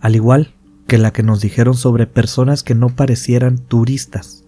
Al 0.00 0.14
igual 0.14 0.54
que 0.90 0.98
la 0.98 1.12
que 1.12 1.22
nos 1.22 1.40
dijeron 1.40 1.74
sobre 1.74 2.08
personas 2.08 2.64
que 2.64 2.74
no 2.74 2.88
parecieran 2.88 3.58
turistas. 3.58 4.44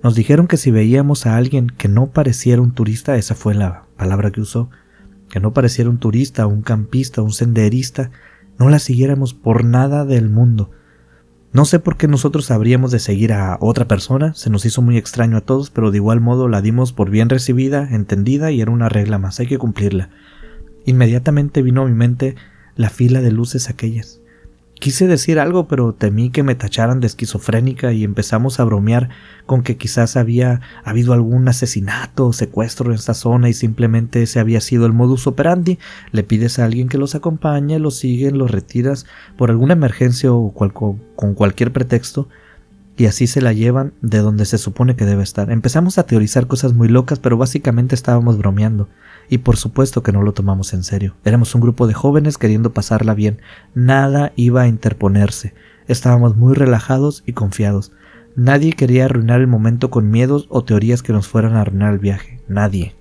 Nos 0.00 0.14
dijeron 0.14 0.46
que 0.46 0.56
si 0.56 0.70
veíamos 0.70 1.26
a 1.26 1.36
alguien 1.36 1.66
que 1.66 1.88
no 1.88 2.12
pareciera 2.12 2.62
un 2.62 2.70
turista, 2.70 3.16
esa 3.16 3.34
fue 3.34 3.52
la 3.52 3.86
palabra 3.96 4.30
que 4.30 4.40
usó, 4.40 4.70
que 5.28 5.40
no 5.40 5.52
pareciera 5.52 5.90
un 5.90 5.98
turista, 5.98 6.46
un 6.46 6.62
campista, 6.62 7.20
un 7.20 7.32
senderista, 7.32 8.12
no 8.60 8.68
la 8.68 8.78
siguiéramos 8.78 9.34
por 9.34 9.64
nada 9.64 10.04
del 10.04 10.30
mundo. 10.30 10.70
No 11.52 11.64
sé 11.64 11.80
por 11.80 11.96
qué 11.96 12.06
nosotros 12.06 12.52
habríamos 12.52 12.92
de 12.92 13.00
seguir 13.00 13.32
a 13.32 13.58
otra 13.60 13.88
persona, 13.88 14.34
se 14.34 14.50
nos 14.50 14.64
hizo 14.64 14.82
muy 14.82 14.96
extraño 14.96 15.36
a 15.36 15.40
todos, 15.40 15.70
pero 15.70 15.90
de 15.90 15.96
igual 15.96 16.20
modo 16.20 16.46
la 16.46 16.62
dimos 16.62 16.92
por 16.92 17.10
bien 17.10 17.28
recibida, 17.28 17.88
entendida 17.90 18.52
y 18.52 18.60
era 18.60 18.70
una 18.70 18.88
regla 18.88 19.18
más, 19.18 19.40
hay 19.40 19.48
que 19.48 19.58
cumplirla. 19.58 20.10
Inmediatamente 20.84 21.60
vino 21.60 21.82
a 21.82 21.86
mi 21.86 21.94
mente 21.94 22.36
la 22.76 22.88
fila 22.88 23.20
de 23.20 23.32
luces 23.32 23.68
aquellas 23.68 24.21
Quise 24.82 25.06
decir 25.06 25.38
algo, 25.38 25.68
pero 25.68 25.92
temí 25.92 26.30
que 26.30 26.42
me 26.42 26.56
tacharan 26.56 26.98
de 26.98 27.06
esquizofrénica 27.06 27.92
y 27.92 28.02
empezamos 28.02 28.58
a 28.58 28.64
bromear 28.64 29.10
con 29.46 29.62
que 29.62 29.76
quizás 29.76 30.16
había 30.16 30.60
habido 30.82 31.12
algún 31.12 31.46
asesinato 31.46 32.26
o 32.26 32.32
secuestro 32.32 32.90
en 32.90 32.96
esta 32.96 33.14
zona 33.14 33.48
y 33.48 33.52
simplemente 33.52 34.24
ese 34.24 34.40
había 34.40 34.60
sido 34.60 34.84
el 34.84 34.92
modus 34.92 35.28
operandi. 35.28 35.78
Le 36.10 36.24
pides 36.24 36.58
a 36.58 36.64
alguien 36.64 36.88
que 36.88 36.98
los 36.98 37.14
acompañe, 37.14 37.78
los 37.78 37.96
siguen, 37.96 38.38
los 38.38 38.50
retiras 38.50 39.06
por 39.38 39.50
alguna 39.50 39.74
emergencia 39.74 40.32
o 40.32 40.52
con 40.52 41.34
cualquier 41.34 41.72
pretexto 41.72 42.28
y 42.96 43.06
así 43.06 43.26
se 43.26 43.40
la 43.40 43.52
llevan 43.52 43.92
de 44.02 44.18
donde 44.18 44.44
se 44.46 44.58
supone 44.58 44.96
que 44.96 45.04
debe 45.04 45.22
estar. 45.22 45.50
Empezamos 45.50 45.98
a 45.98 46.06
teorizar 46.06 46.46
cosas 46.46 46.74
muy 46.74 46.88
locas, 46.88 47.20
pero 47.20 47.36
básicamente 47.36 47.94
estábamos 47.94 48.36
bromeando. 48.36 48.88
Y 49.32 49.38
por 49.38 49.56
supuesto 49.56 50.02
que 50.02 50.12
no 50.12 50.20
lo 50.20 50.34
tomamos 50.34 50.74
en 50.74 50.84
serio. 50.84 51.14
Éramos 51.24 51.54
un 51.54 51.62
grupo 51.62 51.86
de 51.86 51.94
jóvenes 51.94 52.36
queriendo 52.36 52.74
pasarla 52.74 53.14
bien. 53.14 53.40
Nada 53.74 54.34
iba 54.36 54.60
a 54.60 54.68
interponerse. 54.68 55.54
Estábamos 55.88 56.36
muy 56.36 56.52
relajados 56.52 57.22
y 57.24 57.32
confiados. 57.32 57.92
Nadie 58.36 58.74
quería 58.74 59.06
arruinar 59.06 59.40
el 59.40 59.46
momento 59.46 59.88
con 59.88 60.10
miedos 60.10 60.48
o 60.50 60.64
teorías 60.64 61.02
que 61.02 61.14
nos 61.14 61.28
fueran 61.28 61.56
a 61.56 61.62
arruinar 61.62 61.94
el 61.94 61.98
viaje. 61.98 62.42
Nadie. 62.46 62.94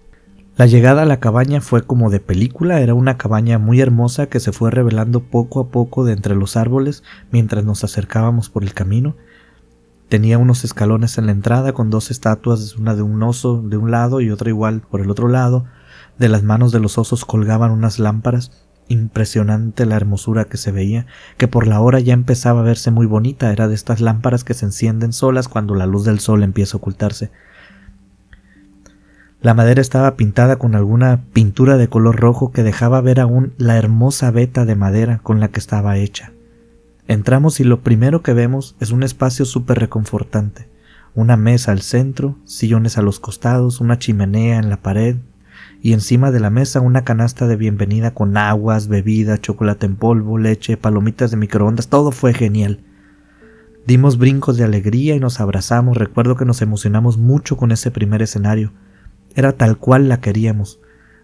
La 0.56 0.68
llegada 0.68 1.02
a 1.02 1.06
la 1.06 1.20
cabaña 1.20 1.60
fue 1.60 1.82
como 1.82 2.10
de 2.10 2.22
película, 2.22 2.80
era 2.80 2.94
una 2.94 3.18
cabaña 3.18 3.60
muy 3.60 3.82
hermosa 3.82 4.28
que 4.28 4.40
se 4.40 4.54
fue 4.54 4.72
revelando 4.72 5.20
poco 5.20 5.60
a 5.60 5.68
poco 5.68 6.06
de 6.06 6.14
entre 6.14 6.36
los 6.36 6.56
árboles 6.56 7.04
mientras 7.34 7.66
nos 7.66 7.84
acercábamos 7.84 8.50
por 8.50 8.64
el 8.64 8.74
camino 8.74 9.18
Tenía 10.12 10.38
unos 10.38 10.66
escalones 10.66 11.18
en 11.18 11.28
la 11.28 11.32
entrada 11.32 11.72
con 11.72 11.90
dos 11.90 12.12
estatuas, 12.12 12.76
una 12.76 12.96
de 12.96 13.02
un 13.02 13.24
oso 13.24 13.62
de 13.62 13.78
un 13.78 13.92
lado 13.92 14.20
y 14.20 14.30
otra 14.30 14.50
igual 14.50 14.82
por 14.82 15.00
el 15.00 15.10
otro 15.10 15.30
lado. 15.30 15.64
De 16.18 16.30
las 16.30 16.44
manos 16.44 16.72
de 16.72 16.80
los 16.80 16.98
osos 16.98 17.26
colgaban 17.26 17.72
unas 17.72 18.00
lámparas. 18.00 18.52
Impresionante 18.88 19.86
la 19.86 19.96
hermosura 19.96 20.46
que 20.46 20.58
se 20.58 20.72
veía, 20.72 21.06
que 21.38 21.48
por 21.48 21.66
la 21.66 21.80
hora 21.80 22.00
ya 22.00 22.14
empezaba 22.14 22.60
a 22.60 22.64
verse 22.64 22.92
muy 22.92 23.06
bonita. 23.06 23.52
Era 23.52 23.68
de 23.68 23.76
estas 23.76 24.02
lámparas 24.02 24.44
que 24.44 24.54
se 24.54 24.66
encienden 24.66 25.14
solas 25.14 25.48
cuando 25.48 25.76
la 25.76 25.86
luz 25.86 26.04
del 26.04 26.20
sol 26.20 26.44
empieza 26.44 26.76
a 26.76 26.80
ocultarse. 26.80 27.32
La 29.42 29.56
madera 29.56 29.82
estaba 29.82 30.18
pintada 30.18 30.58
con 30.58 30.76
alguna 30.76 31.24
pintura 31.34 31.78
de 31.78 31.88
color 31.88 32.20
rojo 32.20 32.52
que 32.52 32.62
dejaba 32.62 33.02
ver 33.02 33.20
aún 33.20 33.54
la 33.58 33.78
hermosa 33.78 34.30
veta 34.30 34.66
de 34.66 34.76
madera 34.76 35.20
con 35.24 35.40
la 35.40 35.48
que 35.48 35.60
estaba 35.60 35.98
hecha. 35.98 36.32
Entramos 37.08 37.60
y 37.60 37.64
lo 37.64 37.82
primero 37.82 38.22
que 38.22 38.34
vemos 38.34 38.76
es 38.80 38.92
un 38.92 39.02
espacio 39.02 39.46
súper 39.46 39.80
reconfortante. 39.80 40.70
Una 41.16 41.38
mesa 41.38 41.72
al 41.72 41.82
centro, 41.82 42.38
sillones 42.46 43.00
a 43.00 43.02
los 43.02 43.20
costados, 43.20 43.82
una 43.82 43.98
chimenea 43.98 44.60
en 44.60 44.70
la 44.70 44.78
pared 44.78 45.16
y 45.82 45.94
encima 45.94 46.30
de 46.30 46.40
la 46.40 46.52
mesa 46.52 46.80
una 46.80 47.04
canasta 47.04 47.48
de 47.48 47.56
bienvenida 47.56 48.14
con 48.14 48.38
aguas, 48.38 48.88
bebidas, 48.88 49.42
chocolate 49.42 49.88
en 49.88 49.96
polvo, 49.96 50.38
leche, 50.38 50.78
palomitas 50.78 51.32
de 51.32 51.38
microondas, 51.38 51.88
todo 51.88 52.12
fue 52.12 52.34
genial. 52.34 52.82
Dimos 53.88 54.20
brincos 54.20 54.58
de 54.58 54.64
alegría 54.64 55.16
y 55.16 55.20
nos 55.20 55.40
abrazamos, 55.40 55.98
recuerdo 55.98 56.36
que 56.36 56.46
nos 56.46 56.62
emocionamos 56.62 57.18
mucho 57.18 57.58
con 57.58 57.72
ese 57.72 57.90
primer 57.90 58.22
escenario. 58.22 58.72
Era 59.36 59.54
tal 59.54 59.78
cual 59.78 60.08
la 60.08 60.22
queríamos. 60.22 60.80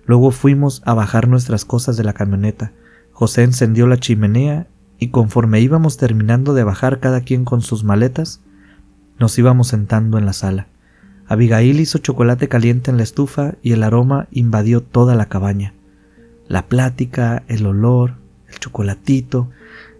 Luego 0.06 0.32
fuimos 0.32 0.82
a 0.86 0.96
bajar 0.96 1.28
nuestras 1.28 1.64
cosas 1.64 1.96
de 1.96 2.04
la 2.04 2.14
camioneta. 2.14 2.72
José 3.12 3.44
encendió 3.44 3.86
la 3.86 3.98
chimenea 3.98 4.68
y 4.98 5.10
conforme 5.10 5.62
íbamos 5.62 5.98
terminando 5.98 6.56
de 6.56 6.64
bajar 6.64 7.00
cada 7.00 7.22
quien 7.22 7.46
con 7.46 7.62
sus 7.62 7.84
maletas, 7.84 8.42
nos 9.20 9.38
íbamos 9.38 9.68
sentando 9.68 10.18
en 10.18 10.26
la 10.26 10.34
sala. 10.34 10.68
Abigail 11.28 11.80
hizo 11.80 11.98
chocolate 11.98 12.48
caliente 12.48 12.90
en 12.90 12.98
la 12.98 13.04
estufa 13.04 13.56
y 13.62 13.74
el 13.74 13.84
aroma 13.84 14.28
invadió 14.32 14.82
toda 14.82 15.14
la 15.16 15.26
cabaña. 15.26 15.74
La 16.48 16.68
plática, 16.68 17.44
el 17.48 17.66
olor, 17.66 18.16
el 18.48 18.60
chocolatito, 18.60 19.50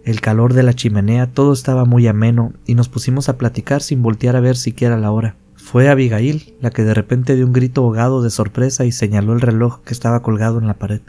el 0.04 0.22
calor 0.22 0.54
de 0.54 0.62
la 0.62 0.72
chimenea, 0.72 1.26
todo 1.26 1.52
estaba 1.52 1.84
muy 1.84 2.06
ameno 2.06 2.54
y 2.64 2.74
nos 2.74 2.88
pusimos 2.88 3.28
a 3.28 3.36
platicar 3.36 3.82
sin 3.82 4.02
voltear 4.02 4.36
a 4.36 4.40
ver 4.40 4.56
siquiera 4.56 4.96
la 4.96 5.10
hora. 5.10 5.36
Fue 5.54 5.90
Abigail 5.90 6.54
la 6.62 6.70
que 6.70 6.82
de 6.82 6.94
repente 6.94 7.36
dio 7.36 7.44
un 7.44 7.52
grito 7.52 7.82
ahogado 7.82 8.22
de 8.22 8.30
sorpresa 8.30 8.86
y 8.86 8.92
señaló 8.92 9.34
el 9.34 9.42
reloj 9.42 9.82
que 9.84 9.92
estaba 9.92 10.22
colgado 10.22 10.58
en 10.58 10.66
la 10.66 10.78
pared. 10.78 11.02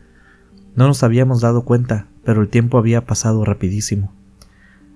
No 0.75 0.87
nos 0.87 1.01
habíamos 1.03 1.39
dado 1.39 1.63
cuenta, 1.63 2.07
pero 2.25 2.41
el 2.41 2.49
tiempo 2.49 2.77
había 2.77 3.05
pasado 3.05 3.45
rapidísimo. 3.45 4.11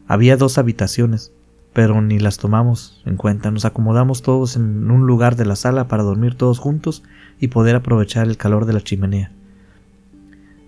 Había 0.05 0.35
dos 0.35 0.57
habitaciones, 0.57 1.31
pero 1.73 2.01
ni 2.01 2.19
las 2.19 2.37
tomamos 2.37 3.01
en 3.05 3.17
cuenta. 3.17 3.51
Nos 3.51 3.65
acomodamos 3.65 4.21
todos 4.21 4.55
en 4.55 4.89
un 4.91 5.07
lugar 5.07 5.35
de 5.35 5.45
la 5.45 5.55
sala 5.55 5.87
para 5.87 6.03
dormir 6.03 6.35
todos 6.35 6.59
juntos 6.59 7.03
y 7.39 7.47
poder 7.47 7.75
aprovechar 7.75 8.27
el 8.27 8.37
calor 8.37 8.65
de 8.65 8.73
la 8.73 8.81
chimenea. 8.81 9.31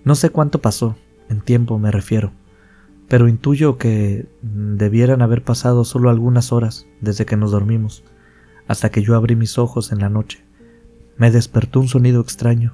No 0.03 0.15
sé 0.15 0.29
cuánto 0.29 0.61
pasó, 0.61 0.95
en 1.29 1.41
tiempo 1.41 1.79
me 1.79 1.91
refiero, 1.91 2.31
pero 3.07 3.27
intuyo 3.27 3.77
que 3.77 4.27
debieran 4.41 5.21
haber 5.21 5.43
pasado 5.43 5.83
solo 5.85 6.09
algunas 6.09 6.51
horas 6.51 6.87
desde 7.01 7.25
que 7.25 7.37
nos 7.37 7.51
dormimos, 7.51 8.03
hasta 8.67 8.89
que 8.89 9.03
yo 9.03 9.15
abrí 9.15 9.35
mis 9.35 9.57
ojos 9.57 9.91
en 9.91 9.99
la 9.99 10.09
noche. 10.09 10.43
Me 11.17 11.31
despertó 11.31 11.79
un 11.79 11.87
sonido 11.87 12.21
extraño. 12.21 12.73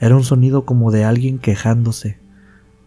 Era 0.00 0.16
un 0.16 0.24
sonido 0.24 0.64
como 0.64 0.90
de 0.90 1.04
alguien 1.04 1.38
quejándose, 1.38 2.18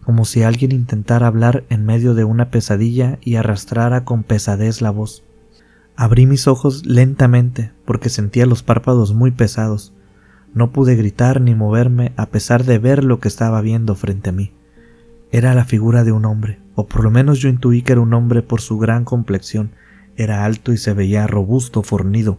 como 0.06 0.24
si 0.24 0.44
alguien 0.44 0.72
intentara 0.72 1.26
hablar 1.26 1.64
en 1.70 1.84
medio 1.84 2.14
de 2.14 2.24
una 2.24 2.52
pesadilla 2.52 3.18
y 3.22 3.38
arrastrara 3.38 4.06
con 4.06 4.22
pesadez 4.22 4.84
la 4.84 4.92
voz. 4.92 5.24
Abrí 5.96 6.28
mis 6.28 6.48
ojos 6.48 6.86
lentamente 6.86 7.72
porque 7.86 8.10
sentía 8.10 8.46
los 8.46 8.62
párpados 8.62 9.16
muy 9.16 9.32
pesados. 9.32 9.94
No 10.54 10.72
pude 10.72 10.96
gritar 10.96 11.42
ni 11.42 11.56
moverme 11.56 12.14
a 12.18 12.28
pesar 12.28 12.66
de 12.66 12.78
ver 12.78 13.04
lo 13.04 13.20
que 13.20 13.28
estaba 13.28 13.62
viendo 13.62 13.96
frente 13.96 14.30
a 14.30 14.34
mí. 14.34 14.52
Era 15.32 15.56
la 15.56 15.66
figura 15.66 16.04
de 16.04 16.12
un 16.12 16.26
hombre, 16.26 16.60
o 16.76 16.86
por 16.86 17.04
lo 17.04 17.10
menos 17.10 17.40
yo 17.40 17.50
intuí 17.50 17.82
que 17.82 17.94
era 17.94 18.02
un 18.02 18.14
hombre 18.14 18.44
por 18.44 18.62
su 18.62 18.78
gran 18.78 19.06
complexión. 19.06 19.72
Era 20.18 20.46
alto 20.46 20.72
y 20.72 20.78
se 20.78 20.94
veía 20.94 21.26
robusto, 21.26 21.82
fornido. 21.82 22.38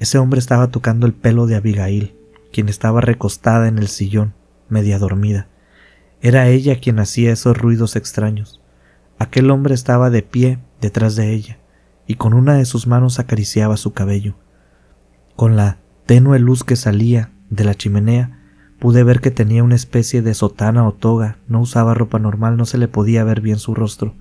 Ese 0.00 0.18
hombre 0.18 0.38
estaba 0.38 0.68
tocando 0.68 1.06
el 1.06 1.14
pelo 1.14 1.46
de 1.46 1.56
Abigail, 1.56 2.14
quien 2.52 2.68
estaba 2.68 3.00
recostada 3.00 3.68
en 3.68 3.78
el 3.78 3.88
sillón, 3.88 4.34
media 4.68 4.98
dormida. 4.98 5.48
Era 6.24 6.48
ella 6.48 6.80
quien 6.80 7.00
hacía 7.00 7.34
esos 7.34 7.54
ruidos 7.54 7.96
extraños. 7.96 8.62
Aquel 9.18 9.50
hombre 9.50 9.74
estaba 9.74 10.08
de 10.08 10.22
pie 10.22 10.58
detrás 10.80 11.16
de 11.16 11.34
ella, 11.34 11.58
y 12.06 12.14
con 12.14 12.32
una 12.32 12.54
de 12.54 12.64
sus 12.64 12.86
manos 12.86 13.18
acariciaba 13.18 13.76
su 13.76 13.92
cabello. 13.92 14.34
Con 15.36 15.54
la 15.54 15.80
tenue 16.06 16.38
luz 16.38 16.64
que 16.64 16.76
salía 16.76 17.30
de 17.50 17.64
la 17.64 17.74
chimenea, 17.74 18.40
pude 18.78 19.04
ver 19.04 19.20
que 19.20 19.30
tenía 19.30 19.62
una 19.62 19.74
especie 19.74 20.22
de 20.22 20.32
sotana 20.32 20.88
o 20.88 20.94
toga, 20.94 21.36
no 21.46 21.60
usaba 21.60 21.92
ropa 21.92 22.18
normal, 22.18 22.56
no 22.56 22.64
se 22.64 22.78
le 22.78 22.88
podía 22.88 23.22
ver 23.22 23.42
bien 23.42 23.58
su 23.58 23.74
rostro. 23.74 24.14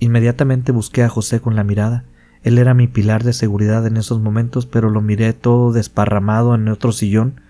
Inmediatamente 0.00 0.72
busqué 0.72 1.04
a 1.04 1.08
José 1.08 1.38
con 1.38 1.54
la 1.54 1.62
mirada. 1.62 2.04
Él 2.42 2.58
era 2.58 2.74
mi 2.74 2.88
pilar 2.88 3.22
de 3.22 3.32
seguridad 3.32 3.86
en 3.86 3.96
esos 3.96 4.20
momentos, 4.20 4.66
pero 4.66 4.90
lo 4.90 5.02
miré 5.02 5.32
todo 5.34 5.70
desparramado 5.70 6.56
en 6.56 6.66
otro 6.66 6.90
sillón, 6.90 7.40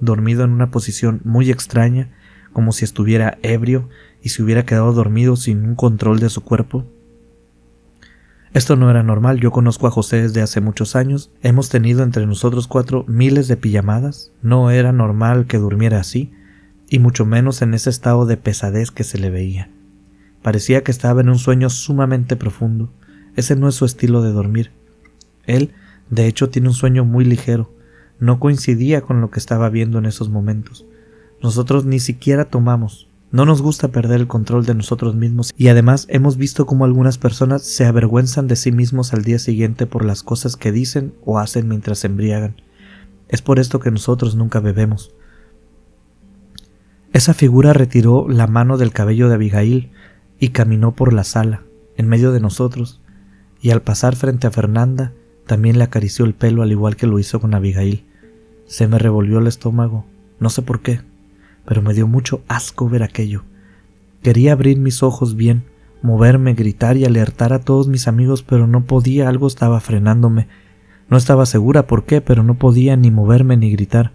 dormido 0.00 0.44
en 0.44 0.50
una 0.50 0.70
posición 0.70 1.22
muy 1.24 1.50
extraña 1.50 2.10
como 2.58 2.72
si 2.72 2.84
estuviera 2.84 3.38
ebrio 3.44 3.88
y 4.20 4.30
se 4.30 4.42
hubiera 4.42 4.66
quedado 4.66 4.92
dormido 4.92 5.36
sin 5.36 5.62
un 5.62 5.76
control 5.76 6.18
de 6.18 6.28
su 6.28 6.42
cuerpo? 6.42 6.84
Esto 8.52 8.74
no 8.74 8.90
era 8.90 9.04
normal, 9.04 9.38
yo 9.38 9.52
conozco 9.52 9.86
a 9.86 9.92
José 9.92 10.22
desde 10.22 10.42
hace 10.42 10.60
muchos 10.60 10.96
años, 10.96 11.30
hemos 11.40 11.68
tenido 11.68 12.02
entre 12.02 12.26
nosotros 12.26 12.66
cuatro 12.66 13.04
miles 13.06 13.46
de 13.46 13.56
pijamadas, 13.56 14.32
no 14.42 14.72
era 14.72 14.90
normal 14.90 15.46
que 15.46 15.58
durmiera 15.58 16.00
así, 16.00 16.32
y 16.90 16.98
mucho 16.98 17.24
menos 17.24 17.62
en 17.62 17.74
ese 17.74 17.90
estado 17.90 18.26
de 18.26 18.36
pesadez 18.36 18.90
que 18.90 19.04
se 19.04 19.18
le 19.18 19.30
veía. 19.30 19.70
Parecía 20.42 20.82
que 20.82 20.90
estaba 20.90 21.20
en 21.20 21.28
un 21.28 21.38
sueño 21.38 21.70
sumamente 21.70 22.34
profundo, 22.34 22.92
ese 23.36 23.54
no 23.54 23.68
es 23.68 23.76
su 23.76 23.84
estilo 23.84 24.20
de 24.20 24.32
dormir. 24.32 24.72
Él, 25.46 25.70
de 26.10 26.26
hecho, 26.26 26.50
tiene 26.50 26.66
un 26.66 26.74
sueño 26.74 27.04
muy 27.04 27.24
ligero, 27.24 27.72
no 28.18 28.40
coincidía 28.40 29.02
con 29.02 29.20
lo 29.20 29.30
que 29.30 29.38
estaba 29.38 29.70
viendo 29.70 30.00
en 30.00 30.06
esos 30.06 30.28
momentos. 30.28 30.84
Nosotros 31.42 31.84
ni 31.84 32.00
siquiera 32.00 32.46
tomamos. 32.46 33.08
No 33.30 33.44
nos 33.44 33.62
gusta 33.62 33.88
perder 33.88 34.20
el 34.20 34.26
control 34.26 34.64
de 34.64 34.74
nosotros 34.74 35.14
mismos 35.14 35.52
y 35.56 35.68
además 35.68 36.06
hemos 36.08 36.36
visto 36.36 36.66
cómo 36.66 36.84
algunas 36.84 37.18
personas 37.18 37.62
se 37.62 37.84
avergüenzan 37.84 38.48
de 38.48 38.56
sí 38.56 38.72
mismos 38.72 39.12
al 39.12 39.22
día 39.22 39.38
siguiente 39.38 39.86
por 39.86 40.04
las 40.04 40.22
cosas 40.22 40.56
que 40.56 40.72
dicen 40.72 41.14
o 41.24 41.38
hacen 41.38 41.68
mientras 41.68 42.04
embriagan. 42.04 42.56
Es 43.28 43.42
por 43.42 43.58
esto 43.58 43.80
que 43.80 43.90
nosotros 43.90 44.34
nunca 44.34 44.60
bebemos. 44.60 45.12
Esa 47.12 47.34
figura 47.34 47.72
retiró 47.72 48.26
la 48.28 48.46
mano 48.46 48.78
del 48.78 48.92
cabello 48.92 49.28
de 49.28 49.34
Abigail 49.34 49.92
y 50.40 50.48
caminó 50.48 50.94
por 50.94 51.12
la 51.12 51.24
sala, 51.24 51.62
en 51.96 52.08
medio 52.08 52.32
de 52.32 52.40
nosotros, 52.40 53.00
y 53.60 53.70
al 53.70 53.82
pasar 53.82 54.16
frente 54.16 54.46
a 54.46 54.50
Fernanda 54.50 55.12
también 55.46 55.78
le 55.78 55.84
acarició 55.84 56.24
el 56.24 56.34
pelo 56.34 56.62
al 56.62 56.72
igual 56.72 56.96
que 56.96 57.06
lo 57.06 57.18
hizo 57.18 57.40
con 57.40 57.54
Abigail. 57.54 58.06
Se 58.66 58.88
me 58.88 58.98
revolvió 58.98 59.38
el 59.38 59.46
estómago, 59.46 60.06
no 60.40 60.48
sé 60.48 60.62
por 60.62 60.80
qué 60.80 61.00
pero 61.68 61.82
me 61.82 61.92
dio 61.92 62.06
mucho 62.06 62.40
asco 62.48 62.88
ver 62.88 63.02
aquello. 63.02 63.42
Quería 64.22 64.52
abrir 64.52 64.78
mis 64.78 65.02
ojos 65.02 65.36
bien, 65.36 65.64
moverme, 66.00 66.54
gritar 66.54 66.96
y 66.96 67.04
alertar 67.04 67.52
a 67.52 67.58
todos 67.58 67.88
mis 67.88 68.08
amigos, 68.08 68.42
pero 68.42 68.66
no 68.66 68.86
podía, 68.86 69.28
algo 69.28 69.46
estaba 69.46 69.78
frenándome. 69.80 70.48
No 71.10 71.18
estaba 71.18 71.44
segura 71.44 71.86
por 71.86 72.04
qué, 72.04 72.22
pero 72.22 72.42
no 72.42 72.54
podía 72.54 72.96
ni 72.96 73.10
moverme 73.10 73.58
ni 73.58 73.70
gritar. 73.70 74.12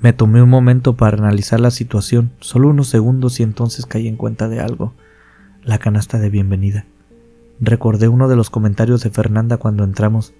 Me 0.00 0.14
tomé 0.14 0.40
un 0.40 0.48
momento 0.48 0.96
para 0.96 1.18
analizar 1.18 1.60
la 1.60 1.70
situación, 1.70 2.30
solo 2.40 2.70
unos 2.70 2.88
segundos 2.88 3.38
y 3.38 3.42
entonces 3.42 3.84
caí 3.84 4.08
en 4.08 4.16
cuenta 4.16 4.48
de 4.48 4.60
algo. 4.60 4.94
la 5.62 5.76
canasta 5.76 6.18
de 6.18 6.30
bienvenida. 6.30 6.86
Recordé 7.60 8.08
uno 8.08 8.28
de 8.28 8.36
los 8.36 8.48
comentarios 8.48 9.02
de 9.02 9.10
Fernanda 9.10 9.58
cuando 9.58 9.84
entramos. 9.84 10.32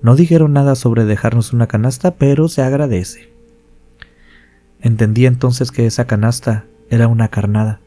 No 0.00 0.16
dijeron 0.16 0.54
nada 0.54 0.76
sobre 0.76 1.04
dejarnos 1.04 1.52
una 1.52 1.66
canasta, 1.66 2.14
pero 2.14 2.48
se 2.48 2.62
agradece. 2.62 3.37
Entendí 4.80 5.26
entonces 5.26 5.72
que 5.72 5.86
esa 5.86 6.06
canasta 6.06 6.66
era 6.88 7.08
una 7.08 7.28
carnada, 7.28 7.80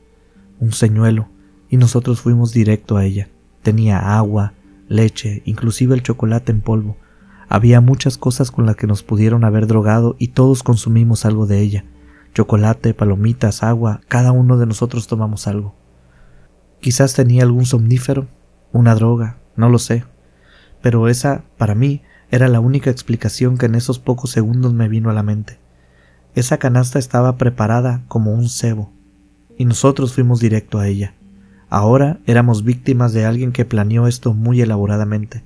un 0.59 0.73
señuelo, 0.73 1.29
y 1.69 1.77
nosotros 1.77 2.19
fuimos 2.19 2.51
directo 2.51 2.97
a 2.97 3.05
ella. 3.05 3.29
Tenía 3.61 4.17
agua, 4.17 4.53
leche, 4.89 5.41
inclusive 5.45 5.95
el 5.95 6.03
chocolate 6.03 6.51
en 6.51 6.61
polvo. 6.61 6.97
Había 7.47 7.81
muchas 7.81 8.17
cosas 8.17 8.51
con 8.51 8.65
las 8.65 8.75
que 8.75 8.87
nos 8.87 9.03
pudieron 9.03 9.43
haber 9.43 9.67
drogado 9.67 10.15
y 10.19 10.29
todos 10.29 10.63
consumimos 10.63 11.25
algo 11.25 11.47
de 11.47 11.59
ella. 11.59 11.85
Chocolate, 12.33 12.93
palomitas, 12.93 13.63
agua, 13.63 14.01
cada 14.07 14.31
uno 14.31 14.57
de 14.57 14.65
nosotros 14.65 15.07
tomamos 15.07 15.47
algo. 15.47 15.75
Quizás 16.81 17.13
tenía 17.13 17.43
algún 17.43 17.65
somnífero, 17.65 18.27
una 18.71 18.95
droga, 18.95 19.37
no 19.55 19.69
lo 19.69 19.79
sé. 19.79 20.03
Pero 20.81 21.07
esa, 21.07 21.43
para 21.57 21.75
mí, 21.75 22.01
era 22.31 22.47
la 22.47 22.59
única 22.59 22.89
explicación 22.89 23.57
que 23.57 23.65
en 23.65 23.75
esos 23.75 23.99
pocos 23.99 24.31
segundos 24.31 24.73
me 24.73 24.87
vino 24.87 25.09
a 25.09 25.13
la 25.13 25.23
mente. 25.23 25.59
Esa 26.33 26.57
canasta 26.57 26.97
estaba 26.97 27.35
preparada 27.37 28.03
como 28.07 28.33
un 28.33 28.47
cebo, 28.47 28.89
y 29.57 29.65
nosotros 29.65 30.13
fuimos 30.13 30.39
directo 30.39 30.79
a 30.79 30.87
ella. 30.87 31.13
Ahora 31.69 32.19
éramos 32.25 32.63
víctimas 32.63 33.11
de 33.11 33.25
alguien 33.25 33.51
que 33.51 33.65
planeó 33.65 34.07
esto 34.07 34.33
muy 34.33 34.61
elaboradamente. 34.61 35.43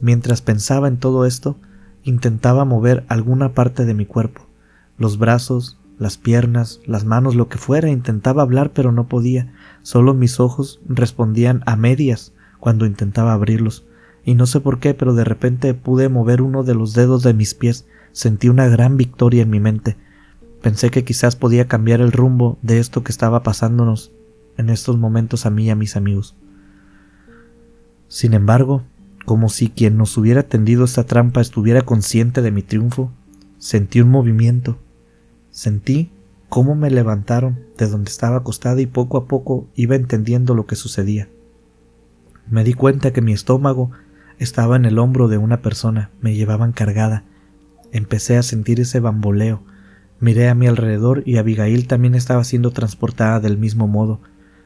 Mientras 0.00 0.42
pensaba 0.42 0.88
en 0.88 0.98
todo 0.98 1.24
esto, 1.24 1.56
intentaba 2.04 2.64
mover 2.64 3.04
alguna 3.08 3.54
parte 3.54 3.84
de 3.86 3.94
mi 3.94 4.04
cuerpo, 4.04 4.46
los 4.98 5.18
brazos, 5.18 5.78
las 5.98 6.18
piernas, 6.18 6.80
las 6.86 7.04
manos, 7.04 7.34
lo 7.34 7.48
que 7.48 7.58
fuera, 7.58 7.90
intentaba 7.90 8.42
hablar 8.42 8.72
pero 8.72 8.92
no 8.92 9.08
podía, 9.08 9.52
solo 9.82 10.14
mis 10.14 10.40
ojos 10.40 10.80
respondían 10.88 11.62
a 11.66 11.76
medias 11.76 12.32
cuando 12.58 12.86
intentaba 12.86 13.32
abrirlos, 13.32 13.84
y 14.24 14.34
no 14.34 14.46
sé 14.46 14.60
por 14.60 14.78
qué, 14.78 14.92
pero 14.92 15.14
de 15.14 15.24
repente 15.24 15.72
pude 15.72 16.10
mover 16.10 16.42
uno 16.42 16.64
de 16.64 16.74
los 16.74 16.92
dedos 16.92 17.22
de 17.22 17.34
mis 17.34 17.54
pies, 17.54 17.86
Sentí 18.12 18.48
una 18.48 18.66
gran 18.68 18.96
victoria 18.96 19.42
en 19.42 19.50
mi 19.50 19.60
mente. 19.60 19.96
Pensé 20.62 20.90
que 20.90 21.04
quizás 21.04 21.36
podía 21.36 21.68
cambiar 21.68 22.00
el 22.00 22.12
rumbo 22.12 22.58
de 22.62 22.78
esto 22.78 23.02
que 23.02 23.12
estaba 23.12 23.42
pasándonos 23.42 24.12
en 24.56 24.68
estos 24.68 24.98
momentos 24.98 25.46
a 25.46 25.50
mí 25.50 25.66
y 25.66 25.70
a 25.70 25.76
mis 25.76 25.96
amigos. 25.96 26.36
Sin 28.08 28.34
embargo, 28.34 28.82
como 29.24 29.48
si 29.48 29.68
quien 29.68 29.96
nos 29.96 30.16
hubiera 30.18 30.42
tendido 30.42 30.84
esta 30.84 31.04
trampa 31.04 31.40
estuviera 31.40 31.82
consciente 31.82 32.42
de 32.42 32.50
mi 32.50 32.62
triunfo, 32.62 33.12
sentí 33.58 34.00
un 34.00 34.10
movimiento. 34.10 34.78
Sentí 35.50 36.10
cómo 36.48 36.74
me 36.74 36.90
levantaron 36.90 37.60
de 37.78 37.86
donde 37.86 38.10
estaba 38.10 38.38
acostada 38.38 38.80
y 38.80 38.86
poco 38.86 39.16
a 39.18 39.26
poco 39.26 39.68
iba 39.76 39.94
entendiendo 39.94 40.54
lo 40.54 40.66
que 40.66 40.76
sucedía. 40.76 41.28
Me 42.48 42.64
di 42.64 42.74
cuenta 42.74 43.12
que 43.12 43.22
mi 43.22 43.32
estómago 43.32 43.92
estaba 44.38 44.74
en 44.74 44.84
el 44.84 44.98
hombro 44.98 45.28
de 45.28 45.38
una 45.38 45.62
persona, 45.62 46.10
me 46.20 46.34
llevaban 46.34 46.72
cargada, 46.72 47.24
Empecé 47.92 48.36
a 48.36 48.42
sentir 48.42 48.80
ese 48.80 49.00
bamboleo. 49.00 49.62
Miré 50.20 50.48
a 50.48 50.54
mi 50.54 50.66
alrededor 50.66 51.22
y 51.26 51.38
Abigail 51.38 51.86
también 51.86 52.14
estaba 52.14 52.44
siendo 52.44 52.70
transportada 52.70 53.40
del 53.40 53.58
mismo 53.58 53.88
modo. 53.88 54.20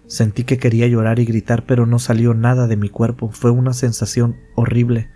Sentí 0.07 0.45
que 0.45 0.59
quería 0.59 0.87
llorar 0.89 1.19
y 1.19 1.25
gritar, 1.25 1.65
pero 1.65 1.87
no 1.87 1.99
salió 1.99 2.35
nada 2.35 2.67
de 2.67 2.77
mi 2.77 2.91
cuerpo. 2.91 3.31
Fue 3.31 3.51
una 3.51 3.73
sensación 3.73 4.37
horrible. 4.57 5.09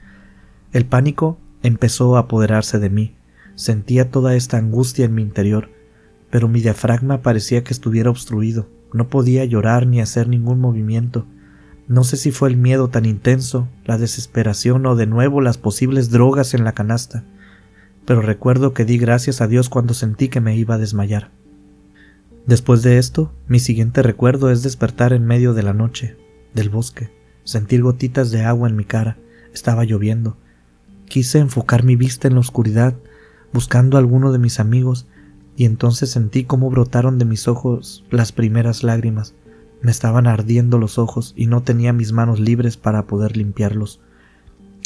El 0.72 0.86
pánico 0.86 1.38
empezó 1.62 2.16
a 2.16 2.20
apoderarse 2.20 2.78
de 2.78 2.88
mí. 2.88 3.16
Sentía 3.56 4.10
toda 4.10 4.34
esta 4.36 4.56
angustia 4.56 5.04
en 5.04 5.14
mi 5.14 5.22
interior, 5.22 5.70
pero 6.30 6.48
mi 6.48 6.60
diafragma 6.60 7.20
parecía 7.20 7.64
que 7.64 7.74
estuviera 7.74 8.08
obstruido. 8.08 8.68
No 8.94 9.08
podía 9.08 9.44
llorar 9.44 9.86
ni 9.86 10.00
hacer 10.00 10.28
ningún 10.28 10.60
movimiento. 10.60 11.26
No 11.88 12.04
sé 12.04 12.16
si 12.16 12.30
fue 12.30 12.48
el 12.48 12.56
miedo 12.56 12.88
tan 12.88 13.04
intenso, 13.04 13.68
la 13.84 13.98
desesperación 13.98 14.86
o 14.86 14.94
de 14.94 15.06
nuevo 15.06 15.40
las 15.40 15.58
posibles 15.58 16.10
drogas 16.10 16.54
en 16.54 16.64
la 16.64 16.72
canasta 16.72 17.24
pero 18.08 18.22
recuerdo 18.22 18.72
que 18.72 18.86
di 18.86 18.96
gracias 18.96 19.42
a 19.42 19.48
Dios 19.48 19.68
cuando 19.68 19.92
sentí 19.92 20.30
que 20.30 20.40
me 20.40 20.56
iba 20.56 20.76
a 20.76 20.78
desmayar. 20.78 21.30
Después 22.46 22.82
de 22.82 22.96
esto, 22.96 23.34
mi 23.48 23.60
siguiente 23.60 24.02
recuerdo 24.02 24.50
es 24.50 24.62
despertar 24.62 25.12
en 25.12 25.26
medio 25.26 25.52
de 25.52 25.62
la 25.62 25.74
noche, 25.74 26.16
del 26.54 26.70
bosque, 26.70 27.10
sentir 27.44 27.82
gotitas 27.82 28.30
de 28.30 28.46
agua 28.46 28.66
en 28.66 28.76
mi 28.76 28.86
cara, 28.86 29.18
estaba 29.52 29.84
lloviendo. 29.84 30.38
Quise 31.04 31.38
enfocar 31.38 31.84
mi 31.84 31.96
vista 31.96 32.28
en 32.28 32.34
la 32.36 32.40
oscuridad, 32.40 32.96
buscando 33.52 33.98
a 33.98 34.00
alguno 34.00 34.32
de 34.32 34.38
mis 34.38 34.58
amigos, 34.58 35.06
y 35.54 35.66
entonces 35.66 36.10
sentí 36.10 36.44
cómo 36.44 36.70
brotaron 36.70 37.18
de 37.18 37.26
mis 37.26 37.46
ojos 37.46 38.06
las 38.08 38.32
primeras 38.32 38.84
lágrimas. 38.84 39.34
Me 39.82 39.90
estaban 39.90 40.26
ardiendo 40.26 40.78
los 40.78 40.96
ojos 40.96 41.34
y 41.36 41.44
no 41.44 41.62
tenía 41.62 41.92
mis 41.92 42.12
manos 42.12 42.40
libres 42.40 42.78
para 42.78 43.06
poder 43.06 43.36
limpiarlos. 43.36 44.00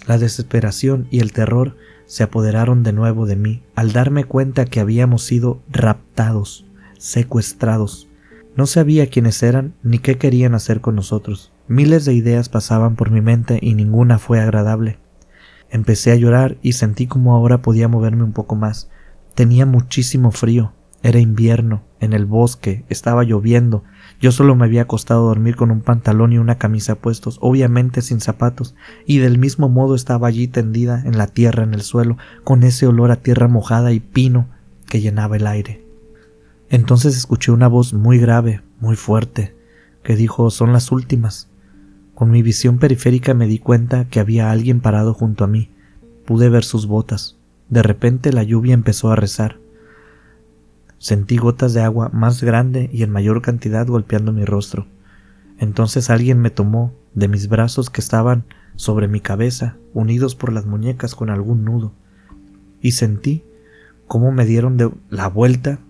La 0.08 0.18
desesperación 0.18 1.06
y 1.12 1.20
el 1.20 1.32
terror 1.32 1.76
se 2.12 2.24
apoderaron 2.24 2.82
de 2.82 2.92
nuevo 2.92 3.24
de 3.24 3.36
mí 3.36 3.62
al 3.74 3.94
darme 3.94 4.24
cuenta 4.24 4.66
que 4.66 4.80
habíamos 4.80 5.24
sido 5.24 5.62
raptados, 5.70 6.66
secuestrados. 6.98 8.06
No 8.54 8.66
sabía 8.66 9.06
quiénes 9.06 9.42
eran 9.42 9.72
ni 9.82 9.98
qué 9.98 10.18
querían 10.18 10.54
hacer 10.54 10.82
con 10.82 10.94
nosotros. 10.94 11.52
Miles 11.68 12.04
de 12.04 12.12
ideas 12.12 12.50
pasaban 12.50 12.96
por 12.96 13.10
mi 13.10 13.22
mente 13.22 13.58
y 13.62 13.72
ninguna 13.72 14.18
fue 14.18 14.42
agradable. 14.42 14.98
Empecé 15.70 16.12
a 16.12 16.16
llorar 16.16 16.58
y 16.60 16.74
sentí 16.74 17.06
como 17.06 17.34
ahora 17.34 17.62
podía 17.62 17.88
moverme 17.88 18.24
un 18.24 18.34
poco 18.34 18.56
más. 18.56 18.90
Tenía 19.34 19.64
muchísimo 19.64 20.32
frío. 20.32 20.74
Era 21.02 21.18
invierno, 21.18 21.82
en 21.98 22.12
el 22.12 22.26
bosque, 22.26 22.84
estaba 22.90 23.24
lloviendo, 23.24 23.84
yo 24.22 24.30
solo 24.30 24.54
me 24.54 24.66
había 24.66 24.82
acostado 24.82 25.24
a 25.24 25.28
dormir 25.30 25.56
con 25.56 25.72
un 25.72 25.80
pantalón 25.80 26.32
y 26.32 26.38
una 26.38 26.56
camisa 26.56 26.94
puestos, 26.94 27.38
obviamente 27.40 28.02
sin 28.02 28.20
zapatos, 28.20 28.76
y 29.04 29.18
del 29.18 29.36
mismo 29.36 29.68
modo 29.68 29.96
estaba 29.96 30.28
allí 30.28 30.46
tendida 30.46 31.02
en 31.04 31.18
la 31.18 31.26
tierra 31.26 31.64
en 31.64 31.74
el 31.74 31.82
suelo, 31.82 32.16
con 32.44 32.62
ese 32.62 32.86
olor 32.86 33.10
a 33.10 33.16
tierra 33.16 33.48
mojada 33.48 33.92
y 33.92 33.98
pino 33.98 34.46
que 34.86 35.00
llenaba 35.00 35.36
el 35.36 35.48
aire. 35.48 35.84
Entonces 36.70 37.16
escuché 37.16 37.50
una 37.50 37.66
voz 37.66 37.94
muy 37.94 38.18
grave, 38.18 38.62
muy 38.78 38.94
fuerte, 38.94 39.56
que 40.04 40.14
dijo 40.14 40.50
son 40.50 40.72
las 40.72 40.92
últimas. 40.92 41.48
Con 42.14 42.30
mi 42.30 42.42
visión 42.42 42.78
periférica 42.78 43.34
me 43.34 43.48
di 43.48 43.58
cuenta 43.58 44.04
que 44.04 44.20
había 44.20 44.52
alguien 44.52 44.80
parado 44.80 45.14
junto 45.14 45.42
a 45.42 45.48
mí. 45.48 45.68
Pude 46.24 46.48
ver 46.48 46.62
sus 46.62 46.86
botas. 46.86 47.38
De 47.70 47.82
repente 47.82 48.32
la 48.32 48.44
lluvia 48.44 48.74
empezó 48.74 49.10
a 49.10 49.16
rezar. 49.16 49.61
Sentí 51.02 51.36
gotas 51.36 51.74
de 51.74 51.82
agua 51.82 52.10
más 52.12 52.44
grande 52.44 52.88
y 52.92 53.02
en 53.02 53.10
mayor 53.10 53.42
cantidad 53.42 53.84
golpeando 53.88 54.32
mi 54.32 54.44
rostro. 54.44 54.86
Entonces 55.58 56.10
alguien 56.10 56.38
me 56.38 56.50
tomó 56.50 56.92
de 57.12 57.26
mis 57.26 57.48
brazos 57.48 57.90
que 57.90 58.00
estaban 58.00 58.44
sobre 58.76 59.08
mi 59.08 59.18
cabeza, 59.18 59.74
unidos 59.94 60.36
por 60.36 60.52
las 60.52 60.64
muñecas 60.64 61.16
con 61.16 61.28
algún 61.28 61.64
nudo, 61.64 61.92
y 62.80 62.92
sentí 62.92 63.42
cómo 64.06 64.30
me 64.30 64.46
dieron 64.46 64.76
de 64.76 64.92
la 65.10 65.26
vuelta, 65.26 65.80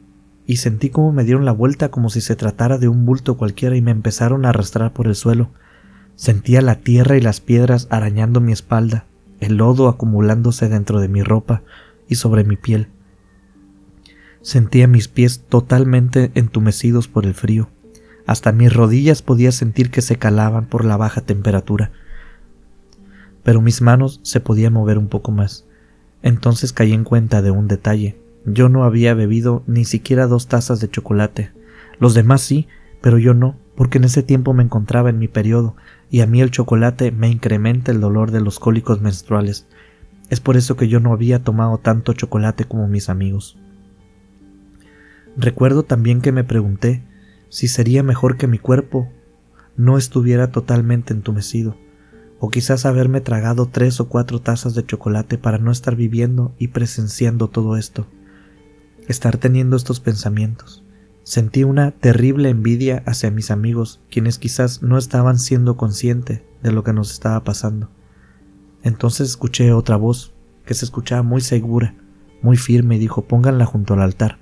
y 0.46 0.56
sentí 0.56 0.88
cómo 0.88 1.12
me 1.12 1.24
dieron 1.24 1.44
la 1.44 1.52
vuelta 1.52 1.90
como 1.90 2.08
si 2.08 2.22
se 2.22 2.34
tratara 2.34 2.78
de 2.78 2.88
un 2.88 3.04
bulto 3.04 3.36
cualquiera 3.36 3.76
y 3.76 3.82
me 3.82 3.90
empezaron 3.90 4.46
a 4.46 4.48
arrastrar 4.48 4.94
por 4.94 5.08
el 5.08 5.14
suelo. 5.14 5.50
Sentía 6.16 6.62
la 6.62 6.76
tierra 6.76 7.18
y 7.18 7.20
las 7.20 7.42
piedras 7.42 7.86
arañando 7.90 8.40
mi 8.40 8.52
espalda, 8.52 9.04
el 9.40 9.58
lodo 9.58 9.88
acumulándose 9.88 10.70
dentro 10.70 11.00
de 11.00 11.08
mi 11.08 11.22
ropa 11.22 11.60
y 12.08 12.14
sobre 12.14 12.44
mi 12.44 12.56
piel. 12.56 12.88
Sentía 14.42 14.88
mis 14.88 15.06
pies 15.06 15.44
totalmente 15.48 16.32
entumecidos 16.34 17.06
por 17.06 17.26
el 17.26 17.34
frío. 17.34 17.68
Hasta 18.26 18.50
mis 18.52 18.72
rodillas 18.72 19.22
podía 19.22 19.52
sentir 19.52 19.90
que 19.90 20.02
se 20.02 20.16
calaban 20.16 20.66
por 20.66 20.84
la 20.84 20.96
baja 20.96 21.20
temperatura. 21.20 21.92
Pero 23.44 23.60
mis 23.60 23.82
manos 23.82 24.20
se 24.24 24.40
podían 24.40 24.72
mover 24.72 24.98
un 24.98 25.08
poco 25.08 25.30
más. 25.30 25.64
Entonces 26.22 26.72
caí 26.72 26.92
en 26.92 27.04
cuenta 27.04 27.40
de 27.40 27.52
un 27.52 27.68
detalle. 27.68 28.20
Yo 28.44 28.68
no 28.68 28.82
había 28.82 29.14
bebido 29.14 29.62
ni 29.68 29.84
siquiera 29.84 30.26
dos 30.26 30.48
tazas 30.48 30.80
de 30.80 30.90
chocolate. 30.90 31.52
Los 32.00 32.14
demás 32.14 32.40
sí, 32.40 32.66
pero 33.00 33.18
yo 33.18 33.34
no, 33.34 33.56
porque 33.76 33.98
en 33.98 34.04
ese 34.04 34.24
tiempo 34.24 34.54
me 34.54 34.64
encontraba 34.64 35.10
en 35.10 35.18
mi 35.18 35.28
periodo, 35.28 35.76
y 36.10 36.20
a 36.20 36.26
mí 36.26 36.40
el 36.40 36.50
chocolate 36.50 37.12
me 37.12 37.28
incrementa 37.28 37.92
el 37.92 38.00
dolor 38.00 38.32
de 38.32 38.40
los 38.40 38.58
cólicos 38.58 39.00
menstruales. 39.00 39.68
Es 40.30 40.40
por 40.40 40.56
eso 40.56 40.76
que 40.76 40.88
yo 40.88 40.98
no 40.98 41.12
había 41.12 41.44
tomado 41.44 41.78
tanto 41.78 42.12
chocolate 42.12 42.64
como 42.64 42.88
mis 42.88 43.08
amigos. 43.08 43.58
Recuerdo 45.36 45.82
también 45.82 46.20
que 46.20 46.32
me 46.32 46.44
pregunté 46.44 47.02
si 47.48 47.68
sería 47.68 48.02
mejor 48.02 48.36
que 48.36 48.46
mi 48.46 48.58
cuerpo 48.58 49.10
no 49.76 49.98
estuviera 49.98 50.50
totalmente 50.50 51.12
entumecido, 51.12 51.76
o 52.38 52.50
quizás 52.50 52.86
haberme 52.86 53.20
tragado 53.20 53.66
tres 53.66 54.00
o 54.00 54.08
cuatro 54.08 54.40
tazas 54.40 54.74
de 54.74 54.84
chocolate 54.84 55.38
para 55.38 55.58
no 55.58 55.70
estar 55.70 55.96
viviendo 55.96 56.54
y 56.58 56.68
presenciando 56.68 57.48
todo 57.48 57.76
esto, 57.76 58.06
estar 59.08 59.36
teniendo 59.36 59.76
estos 59.76 60.00
pensamientos. 60.00 60.84
Sentí 61.24 61.62
una 61.62 61.92
terrible 61.92 62.48
envidia 62.48 63.02
hacia 63.06 63.30
mis 63.30 63.50
amigos, 63.50 64.00
quienes 64.10 64.38
quizás 64.38 64.82
no 64.82 64.98
estaban 64.98 65.38
siendo 65.38 65.76
conscientes 65.76 66.42
de 66.62 66.72
lo 66.72 66.82
que 66.82 66.92
nos 66.92 67.12
estaba 67.12 67.44
pasando. 67.44 67.90
Entonces 68.82 69.30
escuché 69.30 69.72
otra 69.72 69.96
voz, 69.96 70.34
que 70.66 70.74
se 70.74 70.84
escuchaba 70.84 71.22
muy 71.22 71.40
segura, 71.40 71.94
muy 72.42 72.56
firme, 72.56 72.96
y 72.96 72.98
dijo 72.98 73.22
pónganla 73.22 73.66
junto 73.66 73.94
al 73.94 74.02
altar. 74.02 74.38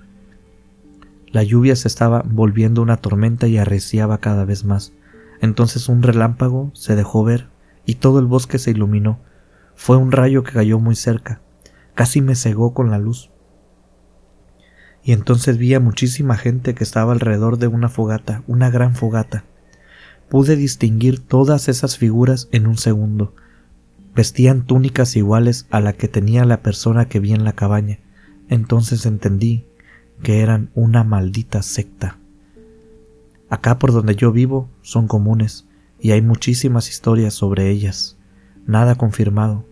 La 1.32 1.44
lluvia 1.44 1.76
se 1.76 1.86
estaba 1.86 2.24
volviendo 2.26 2.82
una 2.82 2.96
tormenta 2.96 3.46
y 3.46 3.56
arreciaba 3.56 4.18
cada 4.18 4.44
vez 4.44 4.64
más. 4.64 4.92
Entonces 5.40 5.88
un 5.88 6.02
relámpago 6.02 6.72
se 6.74 6.96
dejó 6.96 7.22
ver 7.22 7.48
y 7.86 7.96
todo 7.96 8.18
el 8.18 8.26
bosque 8.26 8.58
se 8.58 8.72
iluminó. 8.72 9.20
Fue 9.76 9.96
un 9.96 10.10
rayo 10.10 10.42
que 10.42 10.52
cayó 10.52 10.80
muy 10.80 10.96
cerca. 10.96 11.40
Casi 11.94 12.20
me 12.20 12.34
cegó 12.34 12.74
con 12.74 12.90
la 12.90 12.98
luz. 12.98 13.30
Y 15.04 15.12
entonces 15.12 15.56
vi 15.56 15.72
a 15.74 15.80
muchísima 15.80 16.36
gente 16.36 16.74
que 16.74 16.84
estaba 16.84 17.12
alrededor 17.12 17.58
de 17.58 17.68
una 17.68 17.88
fogata, 17.88 18.42
una 18.46 18.68
gran 18.70 18.94
fogata. 18.94 19.44
Pude 20.28 20.56
distinguir 20.56 21.20
todas 21.20 21.68
esas 21.68 21.96
figuras 21.96 22.48
en 22.52 22.66
un 22.66 22.76
segundo. 22.76 23.34
Vestían 24.14 24.66
túnicas 24.66 25.16
iguales 25.16 25.66
a 25.70 25.80
la 25.80 25.92
que 25.92 26.08
tenía 26.08 26.44
la 26.44 26.60
persona 26.60 27.08
que 27.08 27.20
vi 27.20 27.32
en 27.32 27.44
la 27.44 27.52
cabaña. 27.52 28.00
Entonces 28.48 29.06
entendí 29.06 29.69
que 30.22 30.40
eran 30.40 30.70
una 30.74 31.04
maldita 31.04 31.62
secta. 31.62 32.18
Acá 33.48 33.78
por 33.78 33.92
donde 33.92 34.14
yo 34.14 34.32
vivo 34.32 34.68
son 34.82 35.08
comunes 35.08 35.66
y 35.98 36.12
hay 36.12 36.22
muchísimas 36.22 36.88
historias 36.88 37.34
sobre 37.34 37.70
ellas. 37.70 38.16
Nada 38.66 38.94
confirmado, 38.94 39.64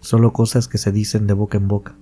solo 0.00 0.32
cosas 0.32 0.68
que 0.68 0.78
se 0.78 0.92
dicen 0.92 1.26
de 1.26 1.34
boca 1.34 1.56
en 1.58 1.68
boca. 1.68 1.94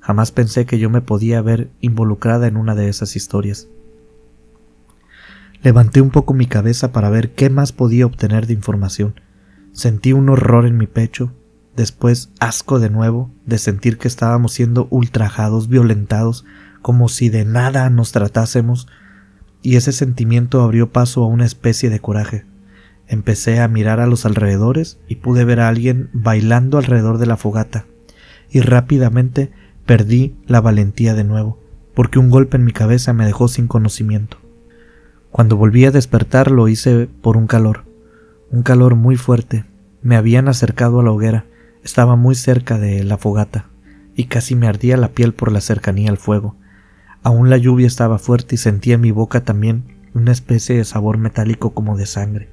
Jamás 0.00 0.32
pensé 0.32 0.64
que 0.64 0.78
yo 0.78 0.88
me 0.88 1.02
podía 1.02 1.42
ver 1.42 1.70
involucrada 1.80 2.46
en 2.46 2.56
una 2.56 2.74
de 2.74 2.88
esas 2.88 3.16
historias. 3.16 3.68
Levanté 5.62 6.00
un 6.00 6.10
poco 6.10 6.32
mi 6.32 6.46
cabeza 6.46 6.90
para 6.90 7.10
ver 7.10 7.34
qué 7.34 7.50
más 7.50 7.72
podía 7.72 8.06
obtener 8.06 8.46
de 8.46 8.54
información. 8.54 9.20
Sentí 9.72 10.14
un 10.14 10.30
horror 10.30 10.64
en 10.64 10.78
mi 10.78 10.86
pecho, 10.86 11.32
después 11.76 12.30
asco 12.40 12.80
de 12.80 12.88
nuevo 12.88 13.30
de 13.44 13.58
sentir 13.58 13.98
que 13.98 14.08
estábamos 14.08 14.54
siendo 14.54 14.88
ultrajados, 14.90 15.68
violentados, 15.68 16.46
como 16.82 17.08
si 17.08 17.28
de 17.28 17.44
nada 17.44 17.88
nos 17.90 18.12
tratásemos, 18.12 18.86
y 19.62 19.76
ese 19.76 19.92
sentimiento 19.92 20.62
abrió 20.62 20.90
paso 20.90 21.22
a 21.24 21.26
una 21.26 21.44
especie 21.44 21.90
de 21.90 22.00
coraje. 22.00 22.44
Empecé 23.06 23.60
a 23.60 23.68
mirar 23.68 24.00
a 24.00 24.06
los 24.06 24.24
alrededores 24.24 24.98
y 25.08 25.16
pude 25.16 25.44
ver 25.44 25.60
a 25.60 25.68
alguien 25.68 26.10
bailando 26.12 26.78
alrededor 26.78 27.18
de 27.18 27.26
la 27.26 27.36
fogata, 27.36 27.86
y 28.50 28.60
rápidamente 28.60 29.50
perdí 29.86 30.34
la 30.46 30.60
valentía 30.60 31.14
de 31.14 31.24
nuevo, 31.24 31.58
porque 31.94 32.18
un 32.18 32.30
golpe 32.30 32.56
en 32.56 32.64
mi 32.64 32.72
cabeza 32.72 33.12
me 33.12 33.26
dejó 33.26 33.48
sin 33.48 33.66
conocimiento. 33.66 34.38
Cuando 35.30 35.56
volví 35.56 35.84
a 35.84 35.90
despertar 35.90 36.50
lo 36.50 36.68
hice 36.68 37.08
por 37.20 37.36
un 37.36 37.46
calor, 37.46 37.84
un 38.50 38.62
calor 38.62 38.96
muy 38.96 39.16
fuerte. 39.16 39.64
Me 40.02 40.16
habían 40.16 40.48
acercado 40.48 41.00
a 41.00 41.02
la 41.02 41.12
hoguera, 41.12 41.46
estaba 41.84 42.16
muy 42.16 42.34
cerca 42.34 42.78
de 42.78 43.04
la 43.04 43.16
fogata, 43.16 43.66
y 44.16 44.24
casi 44.24 44.56
me 44.56 44.66
ardía 44.66 44.96
la 44.96 45.08
piel 45.08 45.34
por 45.34 45.52
la 45.52 45.60
cercanía 45.60 46.10
al 46.10 46.16
fuego. 46.16 46.56
Aún 47.22 47.50
la 47.50 47.58
lluvia 47.58 47.86
estaba 47.86 48.18
fuerte 48.18 48.54
y 48.54 48.58
sentía 48.58 48.94
en 48.94 49.02
mi 49.02 49.10
boca 49.10 49.44
también 49.44 49.84
una 50.14 50.32
especie 50.32 50.76
de 50.76 50.84
sabor 50.84 51.18
metálico 51.18 51.70
como 51.70 51.96
de 51.96 52.06
sangre. 52.06 52.48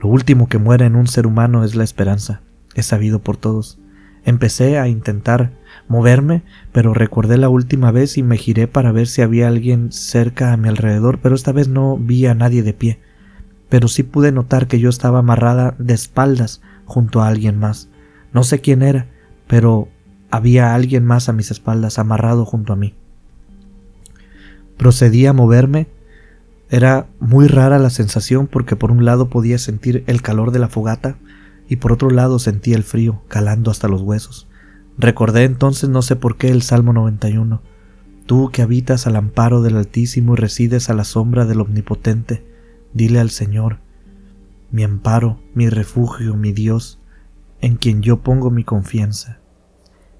Lo 0.00 0.08
último 0.08 0.48
que 0.48 0.58
muere 0.58 0.84
en 0.84 0.94
un 0.94 1.06
ser 1.06 1.26
humano 1.26 1.64
es 1.64 1.74
la 1.74 1.84
esperanza, 1.84 2.42
es 2.74 2.86
sabido 2.86 3.20
por 3.20 3.38
todos. 3.38 3.78
Empecé 4.24 4.78
a 4.78 4.88
intentar 4.88 5.52
moverme, 5.88 6.42
pero 6.72 6.92
recordé 6.92 7.38
la 7.38 7.48
última 7.48 7.90
vez 7.90 8.18
y 8.18 8.22
me 8.22 8.36
giré 8.36 8.68
para 8.68 8.92
ver 8.92 9.06
si 9.06 9.22
había 9.22 9.48
alguien 9.48 9.90
cerca 9.90 10.52
a 10.52 10.58
mi 10.58 10.68
alrededor, 10.68 11.18
pero 11.20 11.34
esta 11.34 11.52
vez 11.52 11.68
no 11.68 11.96
vi 11.96 12.26
a 12.26 12.34
nadie 12.34 12.62
de 12.62 12.74
pie. 12.74 13.00
Pero 13.70 13.88
sí 13.88 14.02
pude 14.02 14.32
notar 14.32 14.66
que 14.66 14.78
yo 14.78 14.90
estaba 14.90 15.20
amarrada 15.20 15.74
de 15.78 15.94
espaldas 15.94 16.60
junto 16.84 17.22
a 17.22 17.28
alguien 17.28 17.58
más. 17.58 17.88
No 18.34 18.44
sé 18.44 18.60
quién 18.60 18.82
era, 18.82 19.06
pero 19.46 19.88
había 20.30 20.74
alguien 20.74 21.06
más 21.06 21.30
a 21.30 21.32
mis 21.32 21.50
espaldas 21.50 21.98
amarrado 21.98 22.44
junto 22.44 22.74
a 22.74 22.76
mí. 22.76 22.94
Procedí 24.80 25.26
a 25.26 25.34
moverme. 25.34 25.88
Era 26.70 27.06
muy 27.18 27.48
rara 27.48 27.78
la 27.78 27.90
sensación 27.90 28.46
porque 28.46 28.76
por 28.76 28.90
un 28.90 29.04
lado 29.04 29.28
podía 29.28 29.58
sentir 29.58 30.04
el 30.06 30.22
calor 30.22 30.52
de 30.52 30.58
la 30.58 30.70
fogata 30.70 31.18
y 31.68 31.76
por 31.76 31.92
otro 31.92 32.08
lado 32.08 32.38
sentía 32.38 32.76
el 32.76 32.82
frío 32.82 33.20
calando 33.28 33.70
hasta 33.70 33.88
los 33.88 34.00
huesos. 34.00 34.48
Recordé 34.96 35.44
entonces 35.44 35.90
no 35.90 36.00
sé 36.00 36.16
por 36.16 36.38
qué 36.38 36.48
el 36.48 36.62
Salmo 36.62 36.94
91. 36.94 37.60
Tú 38.24 38.48
que 38.50 38.62
habitas 38.62 39.06
al 39.06 39.16
amparo 39.16 39.60
del 39.60 39.76
Altísimo 39.76 40.32
y 40.32 40.38
resides 40.38 40.88
a 40.88 40.94
la 40.94 41.04
sombra 41.04 41.44
del 41.44 41.60
Omnipotente, 41.60 42.42
dile 42.94 43.20
al 43.20 43.28
Señor, 43.28 43.80
mi 44.70 44.82
amparo, 44.82 45.42
mi 45.52 45.68
refugio, 45.68 46.36
mi 46.36 46.52
Dios, 46.52 46.98
en 47.60 47.76
quien 47.76 48.00
yo 48.00 48.22
pongo 48.22 48.50
mi 48.50 48.64
confianza. 48.64 49.40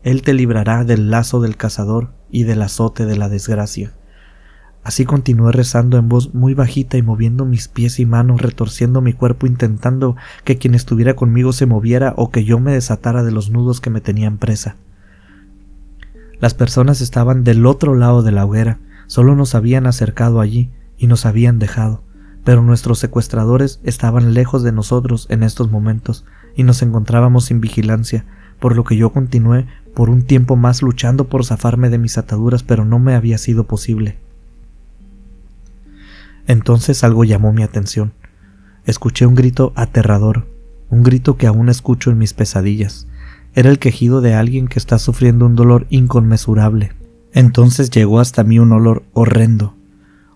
Él 0.02 0.20
te 0.20 0.34
librará 0.34 0.84
del 0.84 1.10
lazo 1.10 1.40
del 1.40 1.56
cazador 1.56 2.12
y 2.30 2.42
del 2.42 2.60
azote 2.60 3.06
de 3.06 3.16
la 3.16 3.30
desgracia. 3.30 3.94
Así 4.82 5.04
continué 5.04 5.52
rezando 5.52 5.98
en 5.98 6.08
voz 6.08 6.34
muy 6.34 6.54
bajita 6.54 6.96
y 6.96 7.02
moviendo 7.02 7.44
mis 7.44 7.68
pies 7.68 8.00
y 8.00 8.06
manos, 8.06 8.40
retorciendo 8.40 9.02
mi 9.02 9.12
cuerpo, 9.12 9.46
intentando 9.46 10.16
que 10.44 10.56
quien 10.56 10.74
estuviera 10.74 11.14
conmigo 11.14 11.52
se 11.52 11.66
moviera 11.66 12.14
o 12.16 12.30
que 12.30 12.44
yo 12.44 12.58
me 12.58 12.72
desatara 12.72 13.22
de 13.22 13.30
los 13.30 13.50
nudos 13.50 13.80
que 13.80 13.90
me 13.90 14.00
tenían 14.00 14.38
presa. 14.38 14.76
Las 16.40 16.54
personas 16.54 17.02
estaban 17.02 17.44
del 17.44 17.66
otro 17.66 17.94
lado 17.94 18.22
de 18.22 18.32
la 18.32 18.46
hoguera, 18.46 18.78
solo 19.06 19.36
nos 19.36 19.54
habían 19.54 19.86
acercado 19.86 20.40
allí 20.40 20.70
y 20.96 21.06
nos 21.06 21.26
habían 21.26 21.58
dejado, 21.58 22.02
pero 22.44 22.62
nuestros 22.62 22.98
secuestradores 22.98 23.80
estaban 23.82 24.32
lejos 24.32 24.62
de 24.62 24.72
nosotros 24.72 25.26
en 25.28 25.42
estos 25.42 25.70
momentos 25.70 26.24
y 26.56 26.62
nos 26.62 26.80
encontrábamos 26.80 27.44
sin 27.44 27.60
vigilancia, 27.60 28.24
por 28.58 28.74
lo 28.74 28.84
que 28.84 28.96
yo 28.96 29.12
continué 29.12 29.66
por 29.94 30.08
un 30.08 30.22
tiempo 30.22 30.56
más 30.56 30.80
luchando 30.80 31.28
por 31.28 31.44
zafarme 31.44 31.90
de 31.90 31.98
mis 31.98 32.16
ataduras, 32.16 32.62
pero 32.62 32.86
no 32.86 32.98
me 32.98 33.14
había 33.14 33.36
sido 33.36 33.64
posible. 33.64 34.18
Entonces 36.50 37.04
algo 37.04 37.22
llamó 37.22 37.52
mi 37.52 37.62
atención. 37.62 38.12
Escuché 38.84 39.24
un 39.24 39.36
grito 39.36 39.72
aterrador, 39.76 40.48
un 40.88 41.04
grito 41.04 41.36
que 41.36 41.46
aún 41.46 41.68
escucho 41.68 42.10
en 42.10 42.18
mis 42.18 42.34
pesadillas. 42.34 43.06
Era 43.54 43.70
el 43.70 43.78
quejido 43.78 44.20
de 44.20 44.34
alguien 44.34 44.66
que 44.66 44.80
está 44.80 44.98
sufriendo 44.98 45.46
un 45.46 45.54
dolor 45.54 45.86
inconmensurable. 45.90 46.90
Entonces 47.32 47.88
llegó 47.90 48.18
hasta 48.18 48.42
mí 48.42 48.58
un 48.58 48.72
olor 48.72 49.04
horrendo, 49.12 49.76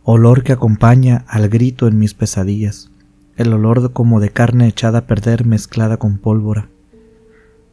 olor 0.04 0.44
que 0.44 0.52
acompaña 0.52 1.24
al 1.26 1.48
grito 1.48 1.88
en 1.88 1.98
mis 1.98 2.14
pesadillas, 2.14 2.92
el 3.36 3.52
olor 3.52 3.92
como 3.92 4.20
de 4.20 4.30
carne 4.30 4.68
echada 4.68 5.00
a 5.00 5.06
perder 5.08 5.44
mezclada 5.44 5.96
con 5.96 6.18
pólvora. 6.18 6.68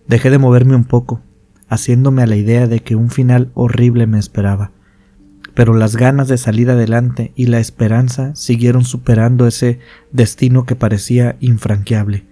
Dejé 0.08 0.32
de 0.32 0.40
moverme 0.40 0.76
un 0.76 0.86
poco, 0.86 1.22
haciéndome 1.70 2.24
a 2.24 2.26
la 2.26 2.38
idea 2.38 2.66
de 2.66 2.80
que 2.80 2.96
un 2.96 3.12
final 3.12 3.52
horrible 3.54 4.08
me 4.08 4.18
esperaba 4.18 4.72
pero 5.54 5.74
las 5.74 5.96
ganas 5.96 6.28
de 6.28 6.38
salir 6.38 6.70
adelante 6.70 7.34
y 7.36 7.48
la 7.48 7.60
esperanza 7.60 8.34
siguieron 8.36 8.86
superando 8.86 9.48
ese 9.48 9.80
destino 10.12 10.66
que 10.66 10.76
parecía 10.76 11.36
infranqueable. 11.40 12.26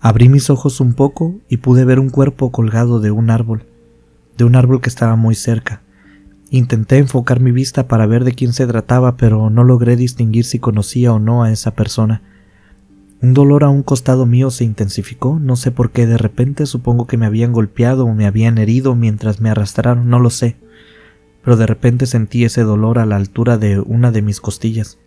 Abrí 0.00 0.28
mis 0.28 0.50
ojos 0.50 0.80
un 0.80 0.94
poco 0.94 1.34
y 1.48 1.58
pude 1.58 1.84
ver 1.84 1.98
un 1.98 2.10
cuerpo 2.10 2.52
colgado 2.52 3.00
de 3.00 3.10
un 3.10 3.30
árbol, 3.30 3.66
de 4.36 4.44
un 4.44 4.56
árbol 4.56 4.80
que 4.80 4.88
estaba 4.88 5.16
muy 5.16 5.34
cerca. 5.34 5.82
Intenté 6.50 6.98
enfocar 6.98 7.40
mi 7.40 7.52
vista 7.52 7.88
para 7.88 8.06
ver 8.06 8.24
de 8.24 8.32
quién 8.32 8.52
se 8.52 8.66
trataba, 8.66 9.16
pero 9.16 9.50
no 9.50 9.64
logré 9.64 9.96
distinguir 9.96 10.44
si 10.44 10.58
conocía 10.58 11.12
o 11.12 11.18
no 11.18 11.42
a 11.42 11.50
esa 11.50 11.72
persona. 11.72 12.22
Un 13.20 13.32
dolor 13.32 13.64
a 13.64 13.70
un 13.70 13.82
costado 13.82 14.26
mío 14.26 14.50
se 14.50 14.64
intensificó, 14.64 15.38
no 15.40 15.56
sé 15.56 15.70
por 15.70 15.90
qué 15.90 16.06
de 16.06 16.18
repente 16.18 16.66
supongo 16.66 17.06
que 17.06 17.16
me 17.16 17.26
habían 17.26 17.52
golpeado 17.52 18.04
o 18.04 18.14
me 18.14 18.26
habían 18.26 18.58
herido 18.58 18.94
mientras 18.94 19.40
me 19.40 19.48
arrastraron, 19.48 20.10
no 20.10 20.20
lo 20.20 20.28
sé 20.28 20.56
pero 21.44 21.56
de 21.56 21.66
repente 21.66 22.06
sentí 22.06 22.44
ese 22.44 22.62
dolor 22.62 22.98
a 22.98 23.06
la 23.06 23.16
altura 23.16 23.58
de 23.58 23.78
una 23.78 24.10
de 24.10 24.22
mis 24.22 24.40
costillas. 24.40 24.98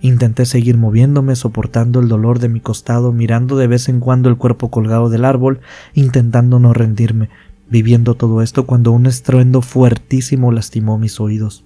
Intenté 0.00 0.44
seguir 0.44 0.76
moviéndome, 0.76 1.34
soportando 1.36 2.00
el 2.00 2.08
dolor 2.08 2.38
de 2.38 2.50
mi 2.50 2.60
costado, 2.60 3.12
mirando 3.12 3.56
de 3.56 3.66
vez 3.66 3.88
en 3.88 4.00
cuando 4.00 4.28
el 4.28 4.36
cuerpo 4.36 4.70
colgado 4.70 5.08
del 5.08 5.24
árbol, 5.24 5.60
intentando 5.94 6.58
no 6.58 6.74
rendirme, 6.74 7.30
viviendo 7.70 8.14
todo 8.14 8.42
esto 8.42 8.66
cuando 8.66 8.92
un 8.92 9.06
estruendo 9.06 9.62
fuertísimo 9.62 10.52
lastimó 10.52 10.98
mis 10.98 11.18
oídos. 11.20 11.64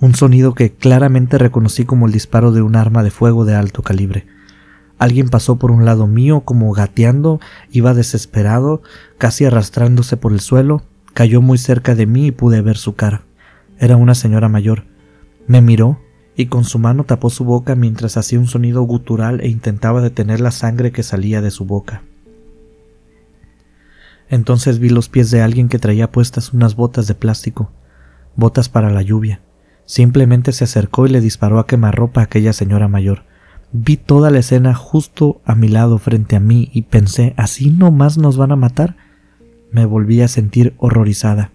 Un 0.00 0.16
sonido 0.16 0.54
que 0.54 0.72
claramente 0.72 1.38
reconocí 1.38 1.84
como 1.84 2.06
el 2.06 2.12
disparo 2.12 2.50
de 2.50 2.62
un 2.62 2.74
arma 2.74 3.04
de 3.04 3.12
fuego 3.12 3.44
de 3.44 3.54
alto 3.54 3.82
calibre. 3.82 4.26
Alguien 4.98 5.28
pasó 5.28 5.56
por 5.56 5.70
un 5.70 5.84
lado 5.84 6.08
mío 6.08 6.40
como 6.40 6.72
gateando, 6.72 7.38
iba 7.70 7.94
desesperado, 7.94 8.82
casi 9.18 9.44
arrastrándose 9.44 10.16
por 10.16 10.32
el 10.32 10.40
suelo, 10.40 10.82
Cayó 11.14 11.40
muy 11.40 11.58
cerca 11.58 11.94
de 11.94 12.06
mí 12.06 12.26
y 12.26 12.32
pude 12.32 12.60
ver 12.60 12.76
su 12.76 12.96
cara. 12.96 13.22
Era 13.78 13.96
una 13.96 14.14
señora 14.14 14.48
mayor. 14.48 14.84
Me 15.46 15.60
miró 15.60 16.00
y 16.36 16.46
con 16.46 16.64
su 16.64 16.78
mano 16.78 17.04
tapó 17.04 17.30
su 17.30 17.44
boca 17.44 17.76
mientras 17.76 18.16
hacía 18.16 18.40
un 18.40 18.48
sonido 18.48 18.82
gutural 18.82 19.40
e 19.40 19.48
intentaba 19.48 20.00
detener 20.00 20.40
la 20.40 20.50
sangre 20.50 20.90
que 20.90 21.04
salía 21.04 21.40
de 21.40 21.52
su 21.52 21.64
boca. 21.64 22.02
Entonces 24.28 24.80
vi 24.80 24.88
los 24.88 25.08
pies 25.08 25.30
de 25.30 25.42
alguien 25.42 25.68
que 25.68 25.78
traía 25.78 26.10
puestas 26.10 26.52
unas 26.52 26.74
botas 26.74 27.06
de 27.06 27.14
plástico, 27.14 27.70
botas 28.34 28.68
para 28.68 28.90
la 28.90 29.02
lluvia. 29.02 29.40
Simplemente 29.84 30.50
se 30.50 30.64
acercó 30.64 31.06
y 31.06 31.10
le 31.10 31.20
disparó 31.20 31.58
a 31.60 31.66
quemarropa 31.66 32.22
a 32.22 32.24
aquella 32.24 32.52
señora 32.52 32.88
mayor. 32.88 33.24
Vi 33.70 33.96
toda 33.96 34.30
la 34.30 34.38
escena 34.38 34.74
justo 34.74 35.40
a 35.44 35.54
mi 35.54 35.68
lado 35.68 35.98
frente 35.98 36.34
a 36.36 36.40
mí 36.40 36.70
y 36.72 36.82
pensé, 36.82 37.34
¿así 37.36 37.70
no 37.70 37.90
más 37.90 38.18
nos 38.18 38.36
van 38.36 38.50
a 38.50 38.56
matar? 38.56 38.96
Me 39.74 39.86
volví 39.86 40.20
a 40.22 40.28
sentir 40.28 40.72
horrorizada. 40.78 41.50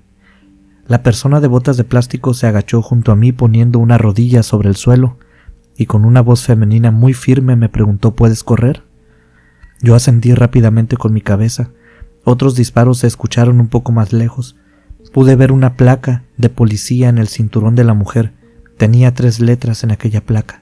La 0.85 1.03
persona 1.03 1.39
de 1.39 1.47
botas 1.47 1.77
de 1.77 1.85
plástico 1.85 2.33
se 2.33 2.47
agachó 2.47 2.81
junto 2.81 3.13
a 3.13 3.15
mí 3.15 3.31
poniendo 3.31 3.79
una 3.79 3.97
rodilla 3.97 4.43
sobre 4.43 4.67
el 4.67 4.75
suelo 4.75 5.17
y 5.77 5.85
con 5.85 6.03
una 6.03 6.19
voz 6.19 6.43
femenina 6.43 6.91
muy 6.91 7.13
firme 7.13 7.55
me 7.55 7.69
preguntó 7.69 8.15
¿Puedes 8.15 8.43
correr? 8.43 8.83
Yo 9.81 9.95
asentí 9.95 10.33
rápidamente 10.33 10.97
con 10.97 11.13
mi 11.13 11.21
cabeza. 11.21 11.69
Otros 12.25 12.55
disparos 12.55 12.97
se 12.97 13.07
escucharon 13.07 13.61
un 13.61 13.69
poco 13.69 13.93
más 13.93 14.11
lejos. 14.11 14.57
Pude 15.13 15.37
ver 15.37 15.53
una 15.53 15.77
placa 15.77 16.25
de 16.35 16.49
policía 16.49 17.07
en 17.07 17.19
el 17.19 17.29
cinturón 17.29 17.75
de 17.75 17.85
la 17.85 17.93
mujer. 17.93 18.33
Tenía 18.77 19.13
tres 19.13 19.39
letras 19.39 19.85
en 19.85 19.91
aquella 19.91 20.25
placa. 20.25 20.61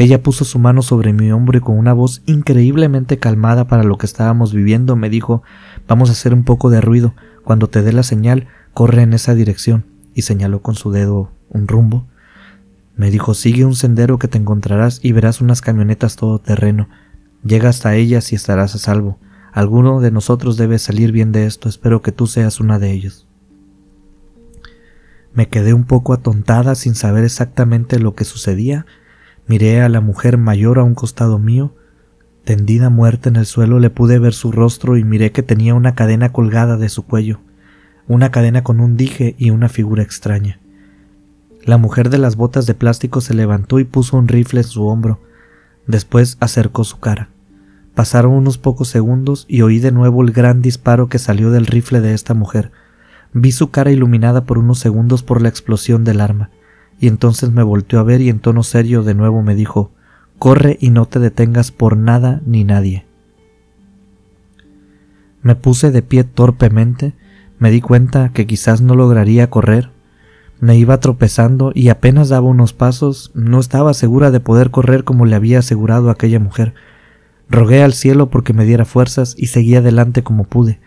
Ella 0.00 0.22
puso 0.22 0.46
su 0.46 0.58
mano 0.58 0.80
sobre 0.80 1.12
mi 1.12 1.30
hombro 1.30 1.58
y 1.58 1.60
con 1.60 1.76
una 1.76 1.92
voz 1.92 2.22
increíblemente 2.24 3.18
calmada 3.18 3.66
para 3.66 3.84
lo 3.84 3.98
que 3.98 4.06
estábamos 4.06 4.54
viviendo 4.54 4.96
me 4.96 5.10
dijo 5.10 5.42
Vamos 5.86 6.08
a 6.08 6.12
hacer 6.12 6.32
un 6.32 6.42
poco 6.42 6.70
de 6.70 6.80
ruido. 6.80 7.12
Cuando 7.44 7.68
te 7.68 7.82
dé 7.82 7.92
la 7.92 8.02
señal, 8.02 8.48
corre 8.72 9.02
en 9.02 9.12
esa 9.12 9.34
dirección. 9.34 9.84
y 10.14 10.22
señaló 10.22 10.62
con 10.62 10.74
su 10.74 10.90
dedo 10.90 11.32
un 11.50 11.68
rumbo. 11.68 12.06
Me 12.96 13.10
dijo 13.10 13.34
Sigue 13.34 13.66
un 13.66 13.74
sendero 13.74 14.18
que 14.18 14.26
te 14.26 14.38
encontrarás 14.38 15.00
y 15.02 15.12
verás 15.12 15.42
unas 15.42 15.60
camionetas 15.60 16.16
todoterreno. 16.16 16.88
Llega 17.44 17.68
hasta 17.68 17.94
ellas 17.94 18.32
y 18.32 18.36
estarás 18.36 18.74
a 18.74 18.78
salvo. 18.78 19.18
Alguno 19.52 20.00
de 20.00 20.10
nosotros 20.10 20.56
debe 20.56 20.78
salir 20.78 21.12
bien 21.12 21.30
de 21.30 21.44
esto. 21.44 21.68
Espero 21.68 22.00
que 22.00 22.10
tú 22.10 22.26
seas 22.26 22.58
una 22.58 22.78
de 22.78 22.90
ellos. 22.90 23.26
Me 25.34 25.48
quedé 25.48 25.74
un 25.74 25.84
poco 25.84 26.14
atontada 26.14 26.74
sin 26.74 26.94
saber 26.94 27.22
exactamente 27.22 27.98
lo 27.98 28.14
que 28.14 28.24
sucedía 28.24 28.86
Miré 29.50 29.82
a 29.82 29.88
la 29.88 30.00
mujer 30.00 30.38
mayor 30.38 30.78
a 30.78 30.84
un 30.84 30.94
costado 30.94 31.40
mío. 31.40 31.74
Tendida 32.44 32.88
muerta 32.88 33.28
en 33.28 33.34
el 33.34 33.46
suelo 33.46 33.80
le 33.80 33.90
pude 33.90 34.20
ver 34.20 34.32
su 34.32 34.52
rostro 34.52 34.96
y 34.96 35.02
miré 35.02 35.32
que 35.32 35.42
tenía 35.42 35.74
una 35.74 35.96
cadena 35.96 36.30
colgada 36.32 36.76
de 36.76 36.88
su 36.88 37.04
cuello, 37.04 37.40
una 38.06 38.30
cadena 38.30 38.62
con 38.62 38.78
un 38.78 38.96
dije 38.96 39.34
y 39.38 39.50
una 39.50 39.68
figura 39.68 40.04
extraña. 40.04 40.60
La 41.64 41.78
mujer 41.78 42.10
de 42.10 42.18
las 42.18 42.36
botas 42.36 42.66
de 42.66 42.74
plástico 42.74 43.20
se 43.20 43.34
levantó 43.34 43.80
y 43.80 43.84
puso 43.84 44.16
un 44.16 44.28
rifle 44.28 44.60
en 44.60 44.68
su 44.68 44.86
hombro. 44.86 45.18
Después 45.88 46.36
acercó 46.38 46.84
su 46.84 47.00
cara. 47.00 47.30
Pasaron 47.96 48.34
unos 48.34 48.56
pocos 48.56 48.86
segundos 48.86 49.46
y 49.48 49.62
oí 49.62 49.80
de 49.80 49.90
nuevo 49.90 50.22
el 50.22 50.30
gran 50.30 50.62
disparo 50.62 51.08
que 51.08 51.18
salió 51.18 51.50
del 51.50 51.66
rifle 51.66 52.00
de 52.00 52.14
esta 52.14 52.34
mujer. 52.34 52.70
Vi 53.32 53.50
su 53.50 53.72
cara 53.72 53.90
iluminada 53.90 54.44
por 54.44 54.58
unos 54.58 54.78
segundos 54.78 55.24
por 55.24 55.42
la 55.42 55.48
explosión 55.48 56.04
del 56.04 56.20
arma 56.20 56.50
y 57.00 57.08
entonces 57.08 57.50
me 57.50 57.62
volteó 57.62 57.98
a 57.98 58.04
ver 58.04 58.20
y 58.20 58.28
en 58.28 58.38
tono 58.38 58.62
serio 58.62 59.02
de 59.02 59.14
nuevo 59.14 59.42
me 59.42 59.54
dijo 59.54 59.90
Corre 60.38 60.76
y 60.80 60.90
no 60.90 61.06
te 61.06 61.18
detengas 61.18 61.72
por 61.72 61.96
nada 61.96 62.40
ni 62.46 62.62
nadie. 62.62 63.06
Me 65.42 65.54
puse 65.54 65.90
de 65.90 66.02
pie 66.02 66.24
torpemente, 66.24 67.14
me 67.58 67.70
di 67.70 67.80
cuenta 67.80 68.30
que 68.32 68.46
quizás 68.46 68.82
no 68.82 68.94
lograría 68.94 69.48
correr, 69.48 69.90
me 70.60 70.76
iba 70.76 71.00
tropezando 71.00 71.72
y 71.74 71.88
apenas 71.88 72.28
daba 72.28 72.46
unos 72.46 72.74
pasos, 72.74 73.30
no 73.34 73.60
estaba 73.60 73.94
segura 73.94 74.30
de 74.30 74.40
poder 74.40 74.70
correr 74.70 75.04
como 75.04 75.24
le 75.24 75.34
había 75.34 75.60
asegurado 75.60 76.10
aquella 76.10 76.38
mujer. 76.38 76.74
Rogué 77.48 77.82
al 77.82 77.94
cielo 77.94 78.28
porque 78.28 78.52
me 78.52 78.66
diera 78.66 78.84
fuerzas 78.84 79.34
y 79.38 79.46
seguí 79.46 79.74
adelante 79.74 80.22
como 80.22 80.44
pude. 80.44 80.78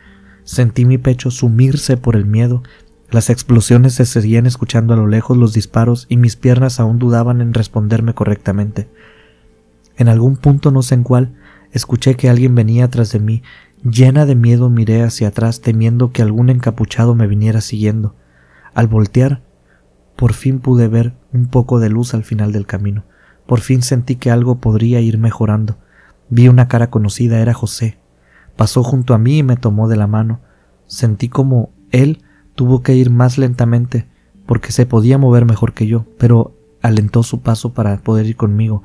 Sentí 0.44 0.86
mi 0.86 1.00
pecho 1.00 1.32
sumirse 1.32 1.98
por 1.98 2.16
el 2.16 2.26
miedo 2.26 2.62
las 3.14 3.30
explosiones 3.30 3.94
se 3.94 4.06
seguían 4.08 4.48
escuchando 4.48 4.96
a 4.96 4.98
lo 4.98 5.06
lejos 5.06 5.38
los 5.38 5.54
disparos 5.54 6.08
y 6.10 6.18
mis 6.18 6.36
piernas 6.36 6.80
aún 6.80 6.98
dudaban 6.98 7.42
en 7.42 7.54
responderme 7.54 8.16
correctamente. 8.16 8.90
En 9.98 10.10
algún 10.10 10.36
punto 10.36 10.72
no 10.72 10.82
sé 10.82 10.96
en 10.96 11.04
cuál, 11.04 11.36
escuché 11.72 12.16
que 12.16 12.28
alguien 12.28 12.56
venía 12.56 12.90
tras 12.90 13.12
de 13.12 13.20
mí. 13.20 13.44
Llena 13.84 14.26
de 14.26 14.34
miedo 14.34 14.72
miré 14.72 15.04
hacia 15.04 15.28
atrás 15.28 15.62
temiendo 15.62 16.12
que 16.12 16.24
algún 16.24 16.50
encapuchado 16.50 17.14
me 17.14 17.28
viniera 17.28 17.62
siguiendo. 17.62 18.16
Al 18.74 18.88
voltear, 18.88 19.44
por 20.16 20.34
fin 20.34 20.60
pude 20.60 20.88
ver 20.88 21.14
un 21.34 21.46
poco 21.46 21.80
de 21.80 21.90
luz 21.90 22.16
al 22.16 22.24
final 22.24 22.52
del 22.52 22.66
camino. 22.66 23.04
Por 23.46 23.60
fin 23.60 23.84
sentí 23.84 24.16
que 24.16 24.32
algo 24.32 24.56
podría 24.56 25.02
ir 25.02 25.20
mejorando. 25.20 25.78
Vi 26.30 26.48
una 26.48 26.68
cara 26.68 26.90
conocida, 26.90 27.40
era 27.40 27.54
José. 27.54 28.00
Pasó 28.56 28.82
junto 28.82 29.14
a 29.14 29.20
mí 29.20 29.38
y 29.38 29.44
me 29.44 29.56
tomó 29.56 29.88
de 29.88 29.98
la 29.98 30.08
mano. 30.08 30.40
Sentí 30.88 31.30
como 31.30 31.70
él 31.92 32.24
Tuvo 32.56 32.82
que 32.82 32.96
ir 32.96 33.10
más 33.10 33.38
lentamente 33.38 34.08
porque 34.46 34.72
se 34.72 34.86
podía 34.86 35.18
mover 35.18 35.46
mejor 35.46 35.74
que 35.74 35.88
yo, 35.88 36.06
pero 36.18 36.54
alentó 36.82 37.24
su 37.24 37.42
paso 37.42 37.74
para 37.74 37.98
poder 37.98 38.26
ir 38.26 38.36
conmigo. 38.36 38.84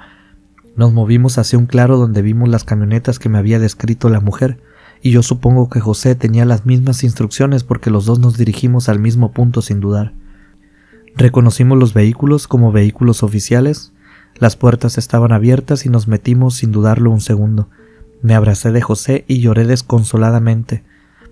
Nos 0.76 0.92
movimos 0.92 1.38
hacia 1.38 1.58
un 1.58 1.66
claro 1.66 1.96
donde 1.96 2.22
vimos 2.22 2.48
las 2.48 2.64
camionetas 2.64 3.18
que 3.18 3.28
me 3.28 3.38
había 3.38 3.58
descrito 3.58 4.08
la 4.08 4.20
mujer, 4.20 4.60
y 5.02 5.10
yo 5.10 5.22
supongo 5.22 5.68
que 5.68 5.80
José 5.80 6.14
tenía 6.14 6.44
las 6.44 6.66
mismas 6.66 7.04
instrucciones 7.04 7.64
porque 7.64 7.90
los 7.90 8.06
dos 8.06 8.18
nos 8.18 8.36
dirigimos 8.36 8.88
al 8.88 9.00
mismo 9.00 9.32
punto 9.32 9.62
sin 9.62 9.80
dudar. 9.80 10.12
Reconocimos 11.16 11.78
los 11.78 11.94
vehículos 11.94 12.46
como 12.46 12.70
vehículos 12.70 13.22
oficiales, 13.22 13.92
las 14.38 14.54
puertas 14.54 14.98
estaban 14.98 15.32
abiertas 15.32 15.84
y 15.84 15.88
nos 15.88 16.06
metimos 16.06 16.54
sin 16.54 16.70
dudarlo 16.70 17.10
un 17.10 17.20
segundo. 17.20 17.68
Me 18.22 18.34
abracé 18.34 18.70
de 18.70 18.80
José 18.80 19.24
y 19.26 19.40
lloré 19.40 19.64
desconsoladamente. 19.64 20.84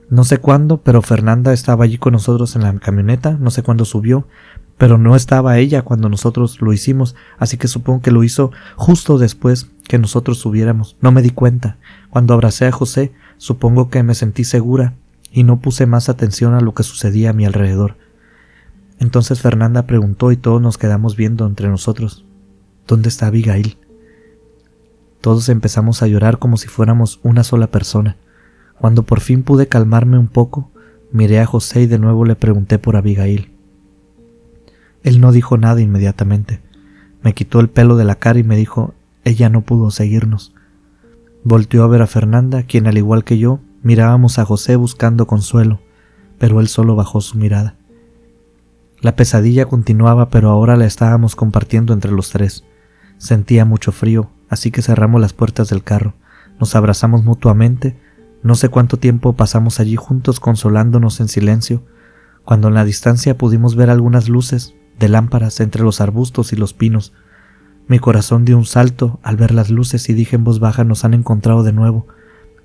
No 0.09 0.25
sé 0.25 0.39
cuándo, 0.39 0.83
pero 0.83 1.03
Fernanda 1.03 1.53
estaba 1.53 1.85
allí 1.85 1.99
con 1.99 2.13
nosotros 2.13 2.55
en 2.55 2.63
la 2.63 2.73
camioneta, 2.79 3.37
no 3.41 3.51
sé 3.51 3.63
cuándo 3.63 3.85
subió, 3.85 4.27
pero 4.79 4.99
no 4.99 5.17
estaba 5.17 5.59
ella 5.59 5.83
cuando 5.83 6.09
nosotros 6.09 6.61
lo 6.61 6.73
hicimos, 6.73 7.17
así 7.39 7.57
que 7.57 7.67
supongo 7.67 8.03
que 8.03 8.13
lo 8.13 8.23
hizo 8.23 8.53
justo 8.77 9.19
después 9.19 9.69
que 9.89 9.99
nosotros 9.99 10.39
subiéramos. 10.39 10.97
No 11.01 11.11
me 11.11 11.23
di 11.23 11.31
cuenta. 11.31 11.79
Cuando 12.11 12.35
abracé 12.35 12.67
a 12.67 12.73
José, 12.73 13.13
supongo 13.37 13.89
que 13.91 14.03
me 14.03 14.15
sentí 14.15 14.45
segura 14.45 14.95
y 15.33 15.43
no 15.43 15.61
puse 15.61 15.87
más 15.87 16.09
atención 16.09 16.55
a 16.55 16.61
lo 16.61 16.73
que 16.75 16.83
sucedía 16.83 17.31
a 17.31 17.33
mi 17.33 17.45
alrededor. 17.45 17.97
Entonces 18.99 19.41
Fernanda 19.41 19.87
preguntó 19.87 20.31
y 20.31 20.37
todos 20.37 20.63
nos 20.63 20.79
quedamos 20.79 21.17
viendo 21.17 21.47
entre 21.47 21.69
nosotros. 21.69 22.25
¿Dónde 22.87 23.09
está 23.09 23.27
Abigail? 23.27 23.77
Todos 25.21 25.49
empezamos 25.49 26.03
a 26.03 26.07
llorar 26.07 26.39
como 26.39 26.57
si 26.57 26.69
fuéramos 26.69 27.19
una 27.23 27.43
sola 27.43 27.67
persona. 27.67 28.17
Cuando 28.81 29.05
por 29.05 29.21
fin 29.21 29.43
pude 29.43 29.69
calmarme 29.69 30.19
un 30.19 30.29
poco, 30.29 30.71
miré 31.13 31.41
a 31.41 31.47
José 31.47 31.83
y 31.83 31.87
de 31.87 31.99
nuevo 31.99 32.25
le 32.25 32.37
pregunté 32.37 32.79
por 32.79 32.97
Abigail. 32.97 33.51
Él 35.03 35.21
no 35.21 35.33
dijo 35.33 35.57
nada 35.57 35.81
inmediatamente. 35.81 36.61
Me 37.23 37.33
quitó 37.33 37.61
el 37.61 37.69
pelo 37.69 37.97
de 37.97 38.05
la 38.05 38.17
cara 38.17 38.39
y 38.39 38.45
me 38.45 38.57
dijo, 38.57 38.95
ella 39.25 39.49
no 39.49 39.63
pudo 39.63 39.91
seguirnos. 39.91 40.55
Volteó 41.45 41.85
a 41.85 41.89
ver 41.89 42.03
a 42.03 42.07
Fernanda, 42.07 42.65
quien 42.65 42.87
al 42.87 42.99
igual 42.99 43.25
que 43.25 43.39
yo, 43.39 43.61
mirábamos 43.83 44.39
a 44.39 44.45
José 44.45 44.77
buscando 44.77 45.27
consuelo, 45.27 45.81
pero 46.39 46.61
él 46.61 46.69
solo 46.69 46.97
bajó 46.97 47.21
su 47.21 47.39
mirada. 47.39 47.77
La 49.01 49.15
pesadilla 49.15 49.67
continuaba, 49.67 50.29
pero 50.29 50.51
ahora 50.51 50.77
la 50.77 50.87
estábamos 50.87 51.37
compartiendo 51.37 51.93
entre 51.93 52.11
los 52.11 52.31
tres. 52.31 52.65
Sentía 53.19 53.65
mucho 53.65 53.93
frío, 53.93 54.31
así 54.49 54.71
que 54.71 54.83
cerramos 54.83 55.21
las 55.21 55.33
puertas 55.33 55.69
del 55.69 55.85
carro, 55.85 56.15
nos 56.59 56.75
abrazamos 56.75 57.25
mutuamente 57.25 57.97
no 58.43 58.55
sé 58.55 58.69
cuánto 58.69 58.97
tiempo 58.99 59.35
pasamos 59.35 59.81
allí 59.81 59.97
juntos 59.97 60.41
consolándonos 60.41 61.21
en 61.21 61.29
silencio, 61.29 61.83
cuando 62.45 62.69
en 62.69 62.75
la 62.75 62.85
distancia 62.85 63.37
pudimos 63.37 63.75
ver 63.75 63.91
algunas 63.91 64.29
luces 64.29 64.75
de 64.99 65.09
lámparas 65.09 65.61
entre 65.61 65.83
los 65.83 66.01
arbustos 66.01 66.53
y 66.53 66.57
los 66.57 66.75
pinos. 66.75 67.13
Mi 67.89 67.99
corazón 67.99 68.45
dio 68.45 68.57
un 68.57 68.65
salto 68.65 69.21
al 69.23 69.37
ver 69.37 69.53
las 69.53 69.71
luces 69.71 70.09
y 70.09 70.15
dije 70.15 70.37
en 70.37 70.45
voz 70.45 70.61
baja 70.61 70.85
nos 70.85 71.05
han 71.05 71.15
encontrado 71.15 71.63
de 71.63 71.73
nuevo. 71.73 72.07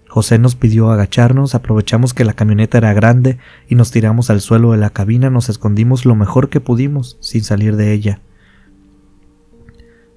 José 0.08 0.40
nos 0.40 0.56
pidió 0.56 0.92
agacharnos, 0.92 1.56
aprovechamos 1.56 2.14
que 2.14 2.26
la 2.26 2.34
camioneta 2.34 2.78
era 2.78 2.94
grande 2.94 3.38
y 3.70 3.76
nos 3.76 3.92
tiramos 3.92 4.30
al 4.30 4.42
suelo 4.42 4.74
de 4.74 4.78
la 4.78 4.90
cabina, 4.90 5.30
nos 5.30 5.48
escondimos 5.48 6.06
lo 6.06 6.16
mejor 6.16 6.50
que 6.50 6.60
pudimos 6.60 7.18
sin 7.22 7.44
salir 7.44 7.76
de 7.76 7.94
ella. 7.94 8.22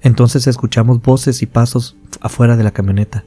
Entonces 0.00 0.46
escuchamos 0.46 1.00
voces 1.00 1.42
y 1.42 1.46
pasos 1.46 1.96
afuera 2.20 2.56
de 2.56 2.64
la 2.64 2.72
camioneta. 2.72 3.24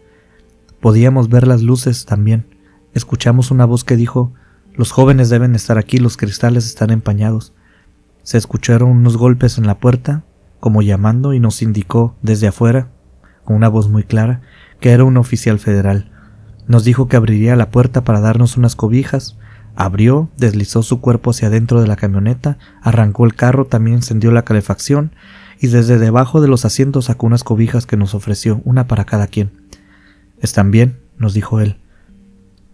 Podíamos 0.82 1.30
ver 1.30 1.48
las 1.48 1.64
luces 1.64 2.06
también. 2.06 2.46
Escuchamos 2.94 3.50
una 3.50 3.66
voz 3.66 3.84
que 3.84 3.96
dijo 3.96 4.34
Los 4.76 4.92
jóvenes 4.92 5.30
deben 5.30 5.56
estar 5.56 5.78
aquí, 5.78 5.98
los 5.98 6.18
cristales 6.18 6.68
están 6.68 6.92
empañados. 6.92 7.54
Se 8.22 8.38
escucharon 8.38 8.90
unos 8.90 9.18
golpes 9.18 9.58
en 9.58 9.66
la 9.66 9.80
puerta, 9.80 10.24
como 10.60 10.84
llamando, 10.84 11.34
y 11.34 11.40
nos 11.40 11.62
indicó 11.64 12.16
desde 12.22 12.48
afuera, 12.48 12.90
con 13.44 13.56
una 13.56 13.70
voz 13.70 13.90
muy 13.90 14.04
clara, 14.04 14.42
que 14.80 14.92
era 14.92 15.04
un 15.04 15.18
oficial 15.18 15.58
federal. 15.58 16.12
Nos 16.68 16.84
dijo 16.84 17.08
que 17.08 17.16
abriría 17.16 17.56
la 17.56 17.72
puerta 17.72 18.04
para 18.04 18.20
darnos 18.20 18.56
unas 18.56 18.76
cobijas. 18.76 19.38
Abrió, 19.76 20.30
deslizó 20.38 20.84
su 20.84 21.02
cuerpo 21.02 21.32
hacia 21.32 21.48
adentro 21.48 21.82
de 21.82 21.88
la 21.88 21.96
camioneta, 21.96 22.58
arrancó 22.82 23.26
el 23.26 23.36
carro, 23.36 23.66
también 23.66 23.98
encendió 23.98 24.32
la 24.32 24.44
calefacción, 24.44 25.12
y 25.60 25.68
desde 25.68 25.98
debajo 25.98 26.40
de 26.40 26.48
los 26.48 26.66
asientos 26.66 27.06
sacó 27.06 27.26
unas 27.26 27.44
cobijas 27.44 27.88
que 27.88 27.98
nos 27.98 28.14
ofreció, 28.14 28.62
una 28.64 28.88
para 28.88 29.06
cada 29.06 29.28
quien. 29.28 29.67
Están 30.42 30.72
bien, 30.72 31.00
nos 31.18 31.34
dijo 31.34 31.60
él. 31.60 31.78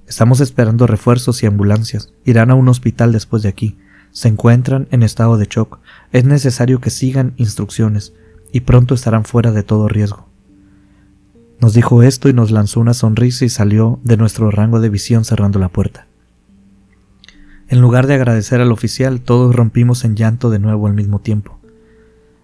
Estamos 0.07 0.41
esperando 0.41 0.85
refuerzos 0.85 1.41
y 1.43 1.45
ambulancias. 1.45 2.13
Irán 2.25 2.51
a 2.51 2.55
un 2.55 2.67
hospital 2.67 3.11
después 3.11 3.41
de 3.43 3.49
aquí. 3.49 3.77
Se 4.11 4.27
encuentran 4.27 4.87
en 4.91 5.01
estado 5.01 5.37
de 5.37 5.45
shock. 5.45 5.79
Es 6.11 6.25
necesario 6.25 6.79
que 6.79 6.89
sigan 6.89 7.33
instrucciones 7.37 8.13
y 8.51 8.61
pronto 8.61 8.93
estarán 8.93 9.25
fuera 9.25 9.51
de 9.51 9.63
todo 9.63 9.87
riesgo. 9.87 10.27
Nos 11.59 11.73
dijo 11.73 12.03
esto 12.03 12.29
y 12.29 12.33
nos 12.33 12.51
lanzó 12.51 12.81
una 12.81 12.93
sonrisa 12.93 13.45
y 13.45 13.49
salió 13.49 13.99
de 14.03 14.17
nuestro 14.17 14.51
rango 14.51 14.81
de 14.81 14.89
visión 14.89 15.23
cerrando 15.23 15.59
la 15.59 15.69
puerta. 15.69 16.07
En 17.69 17.79
lugar 17.79 18.05
de 18.05 18.13
agradecer 18.13 18.59
al 18.59 18.71
oficial, 18.71 19.21
todos 19.21 19.55
rompimos 19.55 20.03
en 20.03 20.15
llanto 20.15 20.49
de 20.49 20.59
nuevo 20.59 20.87
al 20.87 20.93
mismo 20.93 21.19
tiempo. 21.19 21.59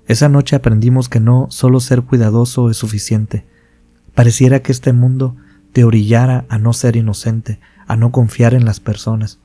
Esa 0.07 0.29
noche 0.29 0.55
aprendimos 0.55 1.09
que 1.09 1.19
no 1.19 1.47
solo 1.51 1.81
ser 1.81 2.01
cuidadoso 2.01 2.69
es 2.69 2.77
suficiente. 2.77 3.45
Pareciera 4.19 4.61
que 4.61 4.73
este 4.73 4.91
mundo 4.91 5.37
te 5.71 5.85
orillara 5.85 6.43
a 6.49 6.57
no 6.57 6.73
ser 6.73 6.97
inocente, 6.97 7.61
a 7.87 7.95
no 7.95 8.11
confiar 8.11 8.53
en 8.53 8.65
las 8.65 8.81
personas. 8.81 9.39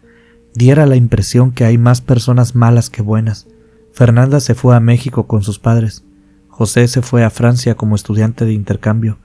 Diera 0.52 0.84
la 0.86 0.96
impresión 0.96 1.52
que 1.52 1.64
hay 1.64 1.78
más 1.78 2.00
personas 2.00 2.56
malas 2.56 2.90
que 2.90 3.00
buenas. 3.00 3.46
Fernanda 3.92 4.40
se 4.40 4.56
fue 4.56 4.74
a 4.74 4.80
México 4.80 5.28
con 5.28 5.44
sus 5.44 5.60
padres. 5.60 6.04
José 6.48 6.88
se 6.88 7.02
fue 7.02 7.22
a 7.22 7.30
Francia 7.30 7.76
como 7.76 7.94
estudiante 7.94 8.46
de 8.46 8.52
intercambio. 8.52 9.18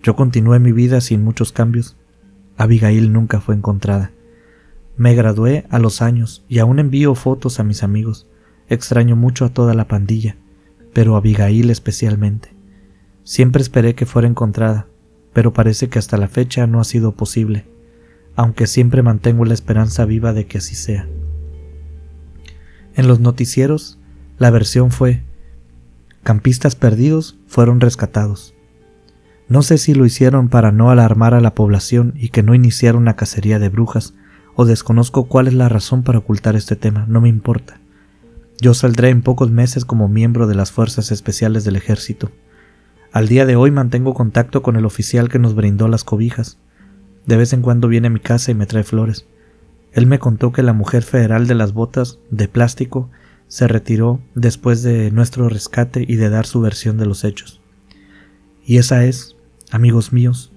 Yo 0.00 0.14
continué 0.14 0.60
mi 0.60 0.70
vida 0.70 1.00
sin 1.00 1.24
muchos 1.24 1.50
cambios. 1.50 1.96
Abigail 2.56 3.12
nunca 3.12 3.40
fue 3.40 3.56
encontrada. 3.56 4.12
Me 4.96 5.16
gradué 5.16 5.66
a 5.70 5.80
los 5.80 6.02
años 6.02 6.44
y 6.48 6.60
aún 6.60 6.78
envío 6.78 7.16
fotos 7.16 7.58
a 7.58 7.64
mis 7.64 7.82
amigos. 7.82 8.28
Extraño 8.68 9.16
mucho 9.16 9.44
a 9.44 9.48
toda 9.48 9.74
la 9.74 9.88
pandilla, 9.88 10.36
pero 10.92 11.16
a 11.16 11.18
Abigail 11.18 11.70
especialmente. 11.70 12.53
Siempre 13.24 13.62
esperé 13.62 13.94
que 13.94 14.06
fuera 14.06 14.28
encontrada, 14.28 14.86
pero 15.32 15.52
parece 15.52 15.88
que 15.88 15.98
hasta 15.98 16.16
la 16.16 16.28
fecha 16.28 16.66
no 16.66 16.80
ha 16.80 16.84
sido 16.84 17.12
posible 17.12 17.66
aunque 18.36 18.66
siempre 18.66 19.02
mantengo 19.02 19.44
la 19.44 19.54
esperanza 19.54 20.04
viva 20.04 20.32
de 20.32 20.46
que 20.46 20.58
así 20.58 20.74
sea. 20.74 21.08
En 22.94 23.08
los 23.08 23.20
noticieros, 23.20 23.98
la 24.38 24.50
versión 24.50 24.90
fue 24.90 25.22
campistas 26.22 26.74
perdidos 26.74 27.38
fueron 27.46 27.80
rescatados. 27.80 28.54
No 29.46 29.62
sé 29.62 29.76
si 29.78 29.94
lo 29.94 30.06
hicieron 30.06 30.48
para 30.48 30.72
no 30.72 30.90
alarmar 30.90 31.34
a 31.34 31.40
la 31.40 31.54
población 31.54 32.14
y 32.16 32.30
que 32.30 32.42
no 32.42 32.54
iniciara 32.54 32.96
una 32.96 33.14
cacería 33.14 33.58
de 33.58 33.68
brujas, 33.68 34.14
o 34.56 34.64
desconozco 34.64 35.24
cuál 35.24 35.48
es 35.48 35.54
la 35.54 35.68
razón 35.68 36.02
para 36.02 36.20
ocultar 36.20 36.56
este 36.56 36.76
tema, 36.76 37.04
no 37.08 37.20
me 37.20 37.28
importa. 37.28 37.80
Yo 38.60 38.72
saldré 38.72 39.10
en 39.10 39.20
pocos 39.20 39.50
meses 39.50 39.84
como 39.84 40.08
miembro 40.08 40.46
de 40.46 40.54
las 40.54 40.70
Fuerzas 40.70 41.10
Especiales 41.10 41.64
del 41.64 41.76
Ejército. 41.76 42.30
Al 43.14 43.28
día 43.28 43.46
de 43.46 43.54
hoy 43.54 43.70
mantengo 43.70 44.12
contacto 44.12 44.60
con 44.64 44.74
el 44.74 44.84
oficial 44.84 45.28
que 45.28 45.38
nos 45.38 45.54
brindó 45.54 45.86
las 45.86 46.02
cobijas. 46.02 46.58
De 47.26 47.36
vez 47.36 47.52
en 47.52 47.62
cuando 47.62 47.86
viene 47.86 48.08
a 48.08 48.10
mi 48.10 48.18
casa 48.18 48.50
y 48.50 48.54
me 48.54 48.66
trae 48.66 48.82
flores. 48.82 49.24
Él 49.92 50.08
me 50.08 50.18
contó 50.18 50.50
que 50.50 50.64
la 50.64 50.72
mujer 50.72 51.04
federal 51.04 51.46
de 51.46 51.54
las 51.54 51.74
botas 51.74 52.18
de 52.32 52.48
plástico 52.48 53.10
se 53.46 53.68
retiró 53.68 54.20
después 54.34 54.82
de 54.82 55.12
nuestro 55.12 55.48
rescate 55.48 56.04
y 56.08 56.16
de 56.16 56.28
dar 56.28 56.44
su 56.44 56.60
versión 56.60 56.98
de 56.98 57.06
los 57.06 57.22
hechos. 57.22 57.60
Y 58.66 58.78
esa 58.78 59.04
es, 59.04 59.36
amigos 59.70 60.12
míos, 60.12 60.52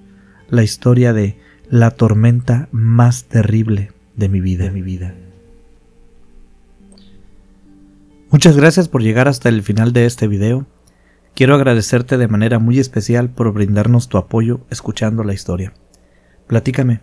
la 0.49 0.63
historia 0.63 1.13
de 1.13 1.37
la 1.69 1.91
tormenta 1.91 2.69
más 2.71 3.25
terrible 3.25 3.91
de 4.15 4.29
mi 4.29 4.41
vida. 4.41 4.63
De 4.63 4.71
mi 4.71 4.81
vida. 4.81 5.13
Muchas 8.31 8.57
gracias 8.57 8.89
por 8.89 9.03
llegar 9.03 9.27
hasta 9.27 9.47
el 9.47 9.61
final 9.61 9.93
de 9.93 10.07
este 10.07 10.27
video. 10.27 10.65
Quiero 11.37 11.53
agradecerte 11.53 12.17
de 12.17 12.27
manera 12.27 12.57
muy 12.57 12.79
especial 12.79 13.29
por 13.29 13.53
brindarnos 13.53 14.09
tu 14.09 14.17
apoyo 14.17 14.61
escuchando 14.71 15.23
la 15.23 15.35
historia. 15.35 15.71
Platícame. 16.47 17.01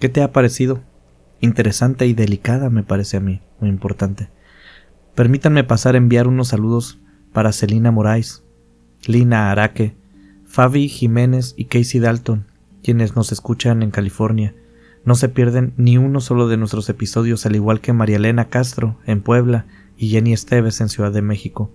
¿Qué 0.00 0.08
te 0.08 0.22
ha 0.22 0.32
parecido? 0.32 0.80
Interesante 1.42 2.06
y 2.06 2.14
delicada 2.14 2.70
me 2.70 2.84
parece 2.84 3.18
a 3.18 3.20
mí, 3.20 3.42
muy 3.60 3.68
importante. 3.68 4.30
Permítanme 5.14 5.62
pasar 5.62 5.94
a 5.94 5.98
enviar 5.98 6.26
unos 6.26 6.48
saludos 6.48 7.00
para 7.34 7.52
Celina 7.52 7.90
Moraes, 7.90 8.44
Lina 9.06 9.50
Araque, 9.50 9.94
Fabi 10.46 10.88
Jiménez 10.88 11.52
y 11.58 11.66
Casey 11.66 12.00
Dalton, 12.00 12.46
quienes 12.82 13.14
nos 13.14 13.30
escuchan 13.30 13.82
en 13.82 13.90
California. 13.90 14.54
No 15.04 15.14
se 15.14 15.28
pierden 15.28 15.74
ni 15.76 15.98
uno 15.98 16.22
solo 16.22 16.48
de 16.48 16.56
nuestros 16.56 16.88
episodios, 16.88 17.44
al 17.44 17.56
igual 17.56 17.82
que 17.82 17.92
María 17.92 18.16
Elena 18.16 18.46
Castro 18.46 18.96
en 19.04 19.20
Puebla 19.20 19.66
y 19.98 20.08
Jenny 20.08 20.32
Esteves 20.32 20.80
en 20.80 20.88
Ciudad 20.88 21.12
de 21.12 21.20
México. 21.20 21.70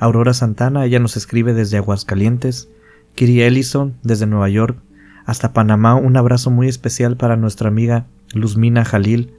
Aurora 0.00 0.32
Santana, 0.32 0.86
ella 0.86 0.98
nos 0.98 1.18
escribe 1.18 1.52
desde 1.52 1.76
Aguascalientes. 1.76 2.70
Kiri 3.14 3.42
Ellison 3.42 3.94
desde 4.02 4.26
Nueva 4.26 4.48
York 4.48 4.78
hasta 5.26 5.52
Panamá 5.52 5.94
un 5.94 6.16
abrazo 6.16 6.50
muy 6.50 6.68
especial 6.68 7.16
para 7.16 7.36
nuestra 7.36 7.68
amiga 7.68 8.06
Luzmina 8.32 8.84
Jalil, 8.84 9.34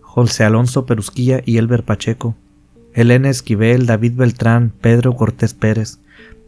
José 0.00 0.44
Alonso 0.44 0.86
Perusquilla 0.86 1.42
y 1.44 1.58
Elber 1.58 1.82
Pacheco, 1.82 2.36
Elena 2.92 3.28
Esquivel, 3.28 3.86
David 3.86 4.14
Beltrán, 4.14 4.72
Pedro 4.80 5.16
Cortés 5.16 5.52
Pérez. 5.52 5.98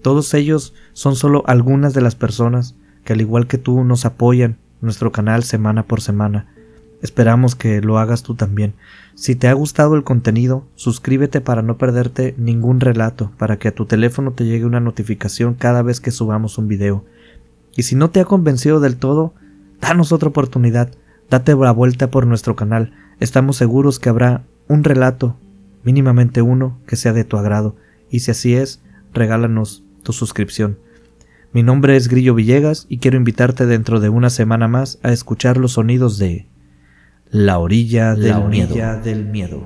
Todos 0.01 0.33
ellos 0.35 0.73
son 0.93 1.17
solo 1.17 1.43
algunas 1.49 1.93
de 1.93 2.03
las 2.03 2.15
personas 2.15 2.77
que 3.05 3.15
al 3.15 3.21
igual 3.21 3.49
que 3.49 3.59
tú 3.59 3.83
nos 3.83 4.05
apoyan 4.05 4.59
nuestro 4.81 5.11
canal 5.11 5.43
semana 5.43 5.83
por 5.83 6.01
semana. 6.01 6.47
Esperamos 7.03 7.55
que 7.55 7.81
lo 7.81 7.99
hagas 7.99 8.23
tú 8.23 8.35
también. 8.35 8.75
Si 9.15 9.35
te 9.35 9.49
ha 9.49 9.53
gustado 9.53 9.95
el 9.95 10.05
contenido, 10.05 10.67
suscríbete 10.75 11.41
para 11.41 11.63
no 11.63 11.77
perderte 11.79 12.35
ningún 12.39 12.81
relato, 12.81 13.33
para 13.39 13.59
que 13.59 13.69
a 13.69 13.75
tu 13.75 13.87
teléfono 13.87 14.33
te 14.33 14.45
llegue 14.45 14.65
una 14.65 14.81
notificación 14.81 15.55
cada 15.55 15.83
vez 15.83 16.01
que 16.01 16.11
subamos 16.11 16.59
un 16.59 16.69
video. 16.69 17.05
Y 17.77 17.83
si 17.83 17.95
no 17.95 18.11
te 18.11 18.21
ha 18.21 18.25
convencido 18.25 18.81
del 18.81 18.97
todo, 18.97 19.35
danos 19.81 20.13
otra 20.13 20.31
oportunidad, 20.31 20.91
date 21.31 21.55
la 21.55 21.73
vuelta 21.73 22.11
por 22.11 22.27
nuestro 22.27 22.57
canal. 22.57 22.93
Estamos 23.21 23.57
seguros 23.57 23.99
que 23.99 24.09
habrá 24.09 24.45
un 24.69 24.83
relato, 24.83 25.37
mínimamente 25.85 26.43
uno, 26.43 26.79
que 26.87 26.97
sea 26.97 27.13
de 27.13 27.25
tu 27.25 27.37
agrado. 27.37 27.77
Y 28.11 28.21
si 28.21 28.31
así 28.31 28.55
es, 28.55 28.83
regálanos 29.13 29.85
tu 30.03 30.13
suscripción. 30.13 30.79
Mi 31.53 31.63
nombre 31.63 31.97
es 31.97 32.09
Grillo 32.09 32.35
Villegas 32.35 32.87
y 32.89 32.99
quiero 32.99 33.17
invitarte 33.17 33.67
dentro 33.67 34.01
de 34.01 34.09
una 34.09 34.31
semana 34.31 34.69
más 34.69 34.99
a 35.03 35.13
escuchar 35.13 35.57
los 35.57 35.73
sonidos 35.73 36.19
de 36.19 36.47
la 37.31 37.59
orilla 37.59 38.15
del, 38.15 38.45
miedo. 38.45 39.63